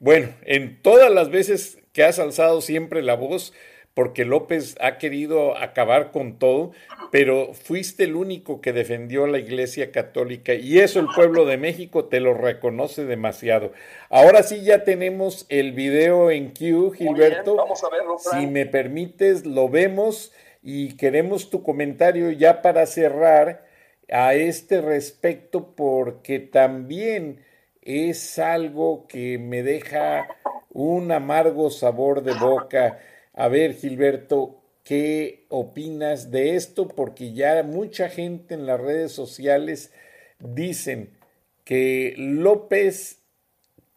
[0.00, 3.52] bueno, en todas las veces que has alzado siempre la voz,
[4.00, 6.72] porque López ha querido acabar con todo,
[7.10, 11.58] pero fuiste el único que defendió a la Iglesia Católica y eso el pueblo de
[11.58, 13.72] México te lo reconoce demasiado.
[14.08, 17.56] Ahora sí ya tenemos el video en Q, Gilberto.
[17.56, 20.32] vamos a verlo, Si me permites, lo vemos
[20.62, 23.66] y queremos tu comentario ya para cerrar
[24.10, 27.44] a este respecto porque también
[27.82, 30.26] es algo que me deja
[30.70, 32.98] un amargo sabor de boca.
[33.40, 36.88] A ver, Gilberto, ¿qué opinas de esto?
[36.88, 39.94] Porque ya mucha gente en las redes sociales
[40.40, 41.16] dicen
[41.64, 43.22] que López,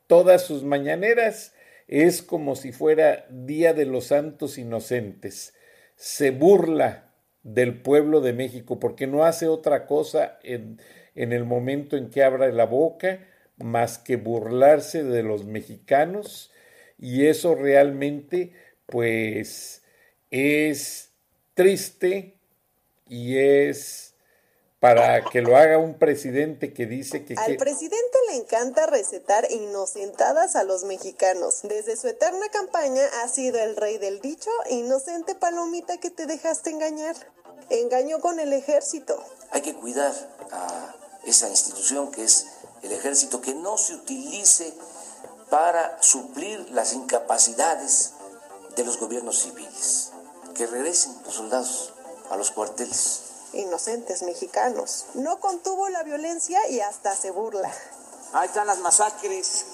[0.07, 1.53] todas sus mañaneras,
[1.89, 5.53] es como si fuera Día de los Santos Inocentes.
[5.97, 7.11] Se burla
[7.43, 10.79] del pueblo de México porque no hace otra cosa en,
[11.15, 13.27] en el momento en que abra la boca
[13.57, 16.49] más que burlarse de los mexicanos
[16.97, 18.53] y eso realmente
[18.93, 19.81] pues
[20.29, 21.09] es
[21.55, 22.37] triste
[23.07, 24.13] y es
[24.79, 27.33] para que lo haga un presidente que dice que...
[27.35, 31.61] Al presidente le encanta recetar inocentadas a los mexicanos.
[31.63, 36.69] Desde su eterna campaña ha sido el rey del dicho, inocente palomita que te dejaste
[36.69, 37.15] engañar.
[37.71, 39.19] Engañó con el ejército.
[39.49, 40.13] Hay que cuidar
[40.51, 40.93] a
[41.25, 42.45] esa institución que es
[42.83, 44.71] el ejército, que no se utilice
[45.49, 48.13] para suplir las incapacidades
[48.76, 50.11] de los gobiernos civiles,
[50.55, 51.93] que regresen los soldados
[52.30, 53.21] a los cuarteles.
[53.53, 55.05] Inocentes mexicanos.
[55.13, 57.71] No contuvo la violencia y hasta se burla.
[58.34, 59.65] Ahí están las masacres.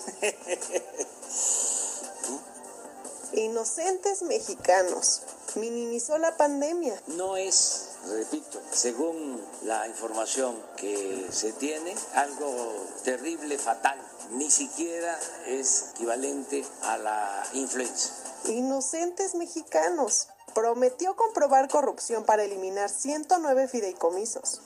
[3.34, 5.22] Inocentes mexicanos.
[5.56, 7.02] Minimizó la pandemia.
[7.08, 12.74] No es repito, según la información que se tiene, algo
[13.04, 13.97] terrible, fatal,
[14.32, 18.28] ni siquiera es equivalente a la influenza.
[18.46, 20.28] Inocentes mexicanos.
[20.54, 24.62] Prometió comprobar corrupción para eliminar 109 fideicomisos.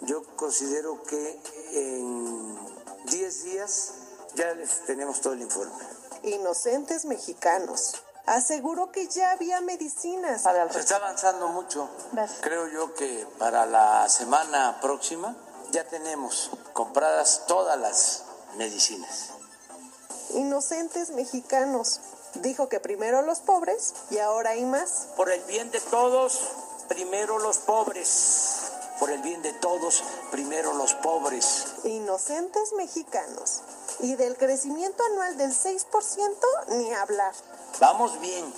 [0.00, 1.40] Yo considero que
[1.72, 2.58] en
[3.04, 3.92] 10 días
[4.34, 5.72] ya les tenemos todo el informe.
[6.24, 10.42] Inocentes mexicanos aseguró que ya había medicinas.
[10.70, 11.88] Se está avanzando mucho.
[12.40, 15.36] Creo yo que para la semana próxima
[15.70, 18.24] ya tenemos compradas todas las
[18.56, 19.30] medicinas.
[20.30, 22.00] Inocentes mexicanos.
[22.42, 25.08] Dijo que primero los pobres y ahora hay más.
[25.16, 26.40] Por el bien de todos,
[26.88, 28.72] primero los pobres.
[29.00, 31.66] Por el bien de todos, primero los pobres.
[31.84, 33.62] Inocentes mexicanos.
[34.00, 35.86] Y del crecimiento anual del 6%,
[36.68, 37.34] ni hablar.
[37.80, 38.52] Vamos bien.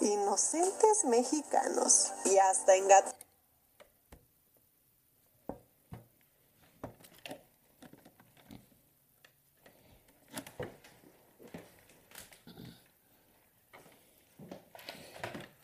[0.00, 2.12] Inocentes mexicanos.
[2.24, 3.23] Y hasta en gato.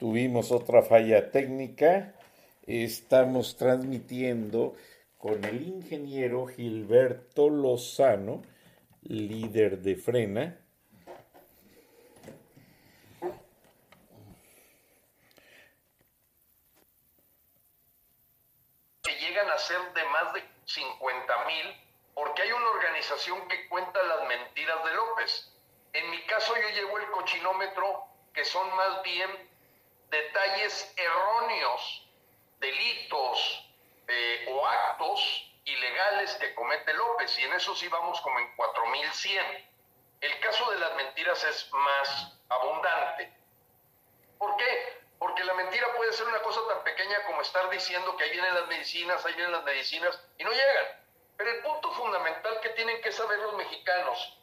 [0.00, 2.14] Tuvimos otra falla técnica.
[2.66, 4.74] Estamos transmitiendo
[5.18, 8.42] con el ingeniero Gilberto Lozano,
[9.02, 10.60] líder de Frena,
[19.60, 21.76] ser de más de 50 mil
[22.14, 25.52] porque hay una organización que cuenta las mentiras de López.
[25.92, 29.49] En mi caso yo llevo el cochinómetro que son más bien
[30.10, 32.08] detalles erróneos,
[32.58, 33.70] delitos
[34.08, 39.70] eh, o actos ilegales que comete López y en eso sí vamos como en 4100.
[40.20, 43.32] El caso de las mentiras es más abundante.
[44.38, 45.00] ¿Por qué?
[45.18, 48.54] Porque la mentira puede ser una cosa tan pequeña como estar diciendo que ahí vienen
[48.54, 50.86] las medicinas, ahí vienen las medicinas, y no llegan.
[51.36, 54.38] Pero el punto fundamental que tienen que saber los mexicanos,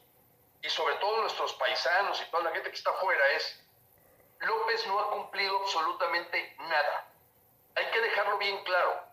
[0.61, 3.63] y sobre todo nuestros paisanos y toda la gente que está afuera, es,
[4.39, 7.07] López no ha cumplido absolutamente nada.
[7.75, 9.03] Hay que dejarlo bien claro.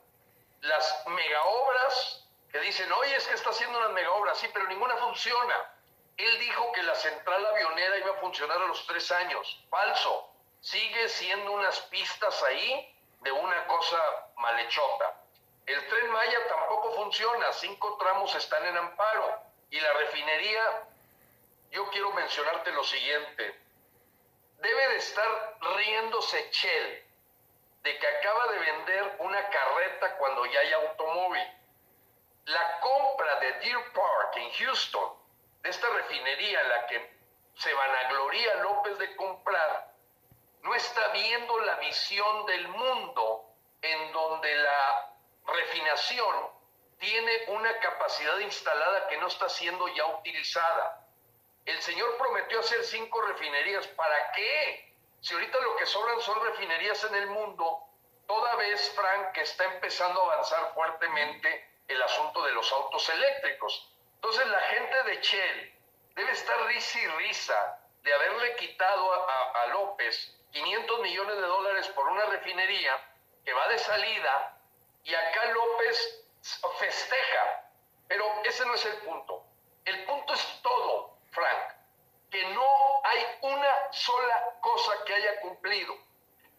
[0.61, 5.71] Las megaobras que dicen, oye, es que está haciendo unas megaobras, sí, pero ninguna funciona.
[6.17, 9.65] Él dijo que la central avionera iba a funcionar a los tres años.
[9.69, 13.99] Falso sigue siendo unas pistas ahí de una cosa
[14.37, 15.21] malhechota.
[15.67, 20.85] El tren Maya tampoco funciona, cinco tramos están en amparo y la refinería,
[21.71, 23.61] yo quiero mencionarte lo siguiente,
[24.65, 27.05] debe de estar riéndose Shell
[27.83, 31.43] de que acaba de vender una carreta cuando ya hay automóvil.
[32.47, 35.13] La compra de Deer Park en Houston,
[35.63, 37.15] de esta refinería en la que
[37.57, 39.93] se vanagloria López de comprar,
[40.63, 43.51] no está viendo la visión del mundo
[43.83, 45.11] en donde la
[45.47, 46.51] refinación
[46.99, 51.04] tiene una capacidad instalada que no está siendo ya utilizada.
[51.65, 53.87] El señor prometió hacer cinco refinerías.
[53.89, 54.95] ¿Para qué?
[55.21, 57.81] Si ahorita lo que sobran son refinerías en el mundo,
[58.27, 63.91] toda vez, Frank, que está empezando a avanzar fuertemente el asunto de los autos eléctricos.
[64.17, 65.75] Entonces la gente de Shell
[66.15, 71.89] debe estar risa y risa de haberle quitado a, a López 500 millones de dólares
[71.89, 72.97] por una refinería
[73.45, 74.57] que va de salida
[75.03, 76.25] y acá López
[76.79, 77.71] festeja.
[78.09, 79.45] Pero ese no es el punto.
[79.85, 81.75] El punto es todo, Frank
[82.35, 85.97] que no hay una sola cosa que haya cumplido,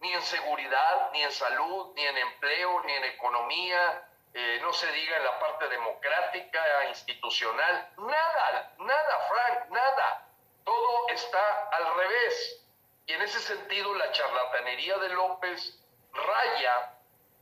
[0.00, 4.90] ni en seguridad, ni en salud, ni en empleo, ni en economía, eh, no se
[4.92, 10.28] diga en la parte democrática, institucional, nada, nada, Frank, nada.
[10.64, 12.64] Todo está al revés.
[13.04, 15.78] Y en ese sentido la charlatanería de López
[16.14, 16.94] raya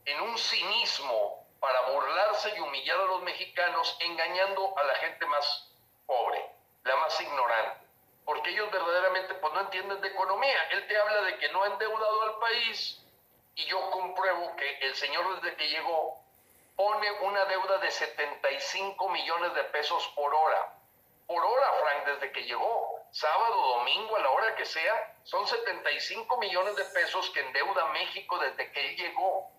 [0.03, 5.73] en un cinismo para burlarse y humillar a los mexicanos, engañando a la gente más
[6.05, 6.44] pobre,
[6.85, 7.85] la más ignorante
[8.25, 10.69] porque ellos verdaderamente pues, no entienden de economía.
[10.71, 13.01] Él te habla de que no ha endeudado al país
[13.53, 16.19] y yo compruebo que el señor desde que llegó
[16.75, 20.73] pone una deuda de 75 millones de pesos por hora.
[21.27, 22.99] Por hora, Frank, desde que llegó.
[23.11, 28.37] Sábado, domingo, a la hora que sea, son 75 millones de pesos que endeuda México
[28.39, 29.49] desde que él llegó.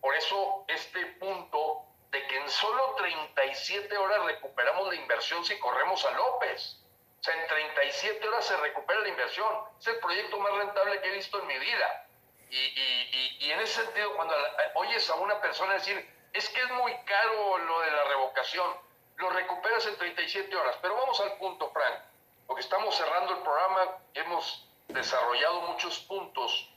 [0.00, 1.85] Por eso este punto
[2.16, 6.80] de que en solo 37 horas recuperamos la inversión si corremos a López
[7.26, 9.52] sea, en 37 horas se recupera la inversión.
[9.80, 12.06] Es el proyecto más rentable que he visto en mi vida.
[12.48, 14.34] Y, en ese sentido, cuando
[14.74, 18.70] oyes a una persona decir, es que es muy caro lo de la revocación,
[19.16, 20.76] lo recuperas en 37 horas.
[20.80, 22.00] Pero vamos al punto, Frank,
[22.46, 26.70] porque estamos cerrando el programa, hemos desarrollado muchos puntos.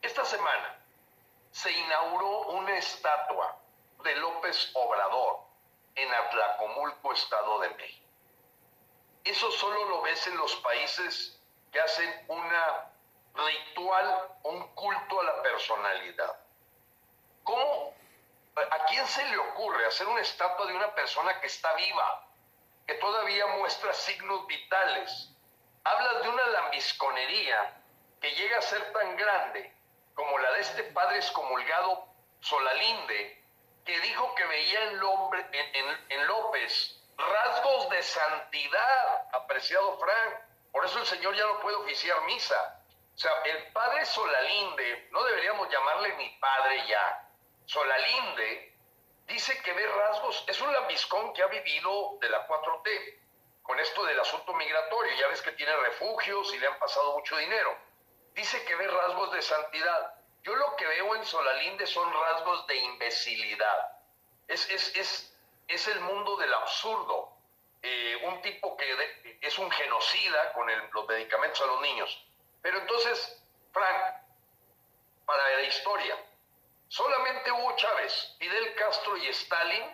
[0.00, 0.78] Esta semana
[1.50, 3.58] se inauguró una estatua
[4.02, 5.40] de López Obrador
[5.94, 8.06] en Atlacomulco, Estado de México.
[9.24, 11.40] Eso solo lo ves en los países
[11.72, 12.90] que hacen una
[13.34, 16.38] ritual, un culto a la personalidad.
[17.44, 17.94] ¿Cómo?
[18.56, 22.26] ¿A quién se le ocurre hacer una estatua de una persona que está viva,
[22.86, 25.30] que todavía muestra signos vitales?
[25.84, 27.82] Hablas de una lambisconería
[28.20, 29.72] que llega a ser tan grande
[30.14, 32.08] como la de este padre excomulgado
[32.40, 33.37] Solalinde,
[33.88, 35.00] que dijo que veía en,
[35.52, 40.40] en, en López rasgos de santidad, apreciado Frank.
[40.70, 42.82] Por eso el Señor ya no puede oficiar misa.
[43.14, 47.30] O sea, el padre Solalinde, no deberíamos llamarle ni padre ya,
[47.64, 48.76] Solalinde
[49.26, 53.20] dice que ve rasgos, es un lambiscón que ha vivido de la 4T,
[53.62, 57.38] con esto del asunto migratorio, ya ves que tiene refugios y le han pasado mucho
[57.38, 57.74] dinero.
[58.34, 60.17] Dice que ve rasgos de santidad.
[60.48, 63.92] Yo lo que veo en Solalinde son rasgos de imbecilidad.
[64.48, 65.28] Es, es, es
[65.68, 67.34] es el mundo del absurdo.
[67.82, 72.26] Eh, un tipo que es un genocida con los medicamentos a los niños.
[72.62, 73.42] Pero entonces,
[73.72, 74.14] Frank,
[75.26, 76.16] para la historia,
[76.88, 79.84] solamente Hugo Chávez, Fidel Castro y Stalin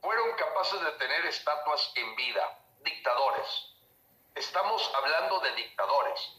[0.00, 3.74] fueron capaces de tener estatuas en vida, dictadores.
[4.36, 6.34] Estamos hablando de dictadores.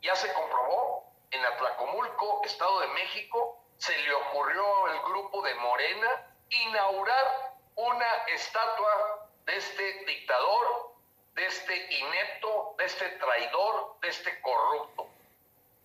[0.00, 0.95] Ya se comprobó
[1.30, 9.28] en Atlacomulco, Estado de México, se le ocurrió al grupo de Morena inaugurar una estatua
[9.44, 10.94] de este dictador,
[11.34, 15.08] de este inepto, de este traidor, de este corrupto.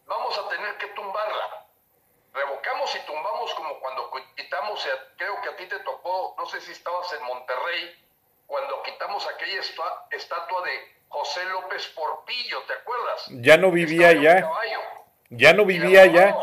[0.06, 1.66] Vamos a tener que tumbarla.
[2.34, 4.88] Revocamos y tumbamos como cuando quitamos,
[5.18, 8.06] creo que a ti te tocó, no sé si estabas en Monterrey,
[8.48, 9.60] cuando quitamos aquella
[10.12, 13.26] estatua de José López Portillo, ¿te acuerdas?
[13.32, 14.50] Ya no vivía ya.
[15.32, 16.36] Ya no vivía ya.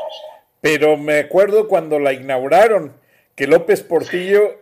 [0.60, 2.94] Pero me acuerdo cuando la inauguraron,
[3.36, 4.60] que López Portillo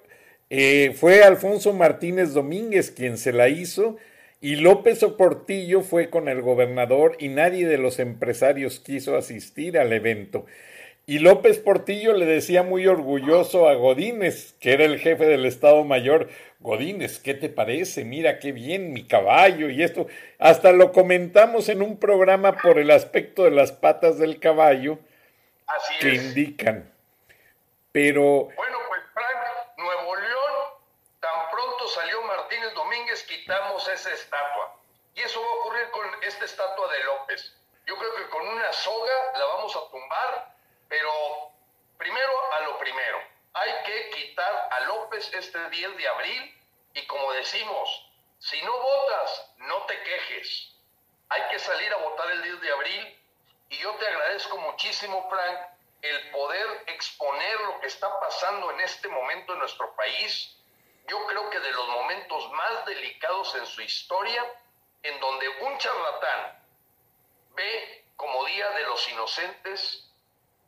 [0.51, 3.97] eh, fue Alfonso Martínez Domínguez quien se la hizo
[4.41, 9.93] y López Oportillo fue con el gobernador y nadie de los empresarios quiso asistir al
[9.93, 10.45] evento.
[11.07, 15.85] Y López Portillo le decía muy orgulloso a Godínez, que era el jefe del Estado
[15.85, 16.29] Mayor,
[16.67, 18.05] Godínez, ¿qué te parece?
[18.05, 20.09] Mira qué bien, mi caballo y esto.
[20.41, 24.99] Hasta lo comentamos en un programa por el aspecto de las patas del caballo
[25.69, 26.93] Así que indican.
[27.93, 28.49] Pero.
[28.57, 30.55] Bueno, pues Frank, Nuevo León,
[31.21, 34.75] tan pronto salió Martínez Domínguez, quitamos esa estatua.
[35.15, 37.55] Y eso va a ocurrir con esta estatua de López.
[37.87, 40.53] Yo creo que con una soga la vamos a tumbar,
[40.89, 41.11] pero
[41.97, 46.63] primero a lo primero hay que quitar a López este 10 de abril
[46.93, 50.75] y como decimos, si no votas, no te quejes.
[51.31, 53.21] Hay que salir a votar el 10 de abril
[53.71, 55.59] y yo te agradezco muchísimo, Frank,
[56.03, 60.55] el poder exponer lo que está pasando en este momento en nuestro país.
[61.09, 64.45] Yo creo que de los momentos más delicados en su historia,
[65.03, 66.63] en donde un charlatán
[67.55, 70.13] ve como Día de los Inocentes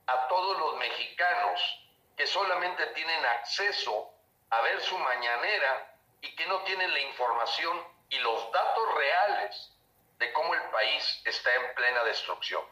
[0.07, 1.85] a todos los mexicanos
[2.19, 4.13] que solamente tienen acceso
[4.51, 7.81] a ver su mañanera y que no tienen la información
[8.11, 9.73] y los datos reales
[10.19, 12.65] de cómo el país está en plena destrucción.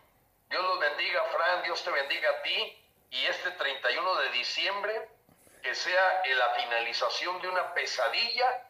[0.50, 5.08] Dios los bendiga, Fran, Dios te bendiga a ti y este 31 de diciembre
[5.62, 8.68] que sea la finalización de una pesadilla.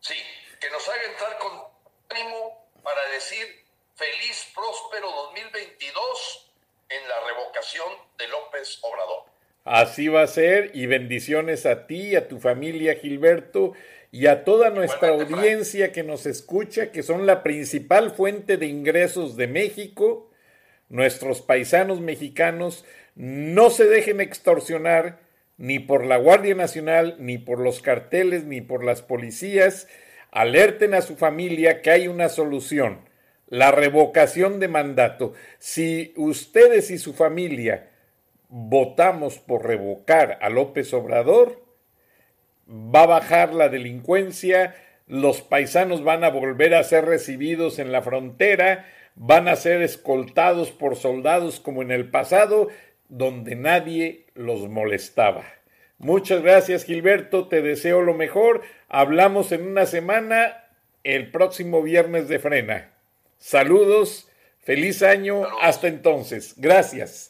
[0.00, 0.20] Sí,
[0.60, 1.64] que nos haga entrar con
[2.10, 3.59] ánimo para decir
[4.00, 6.50] feliz, próspero 2022
[6.88, 7.86] en la revocación
[8.16, 9.24] de López Obrador.
[9.64, 13.74] Así va a ser y bendiciones a ti, a tu familia Gilberto
[14.10, 19.36] y a toda nuestra audiencia que nos escucha, que son la principal fuente de ingresos
[19.36, 20.30] de México.
[20.88, 22.86] Nuestros paisanos mexicanos
[23.16, 25.18] no se dejen extorsionar
[25.58, 29.88] ni por la Guardia Nacional, ni por los carteles, ni por las policías.
[30.30, 33.09] Alerten a su familia que hay una solución,
[33.50, 35.34] la revocación de mandato.
[35.58, 37.90] Si ustedes y su familia
[38.48, 41.62] votamos por revocar a López Obrador,
[42.66, 44.74] va a bajar la delincuencia,
[45.06, 48.86] los paisanos van a volver a ser recibidos en la frontera,
[49.16, 52.68] van a ser escoltados por soldados como en el pasado,
[53.08, 55.44] donde nadie los molestaba.
[55.98, 58.62] Muchas gracias Gilberto, te deseo lo mejor.
[58.88, 60.64] Hablamos en una semana,
[61.02, 62.89] el próximo viernes de frena.
[63.40, 64.28] Saludos,
[64.62, 66.54] feliz año, hasta entonces.
[66.58, 67.29] Gracias.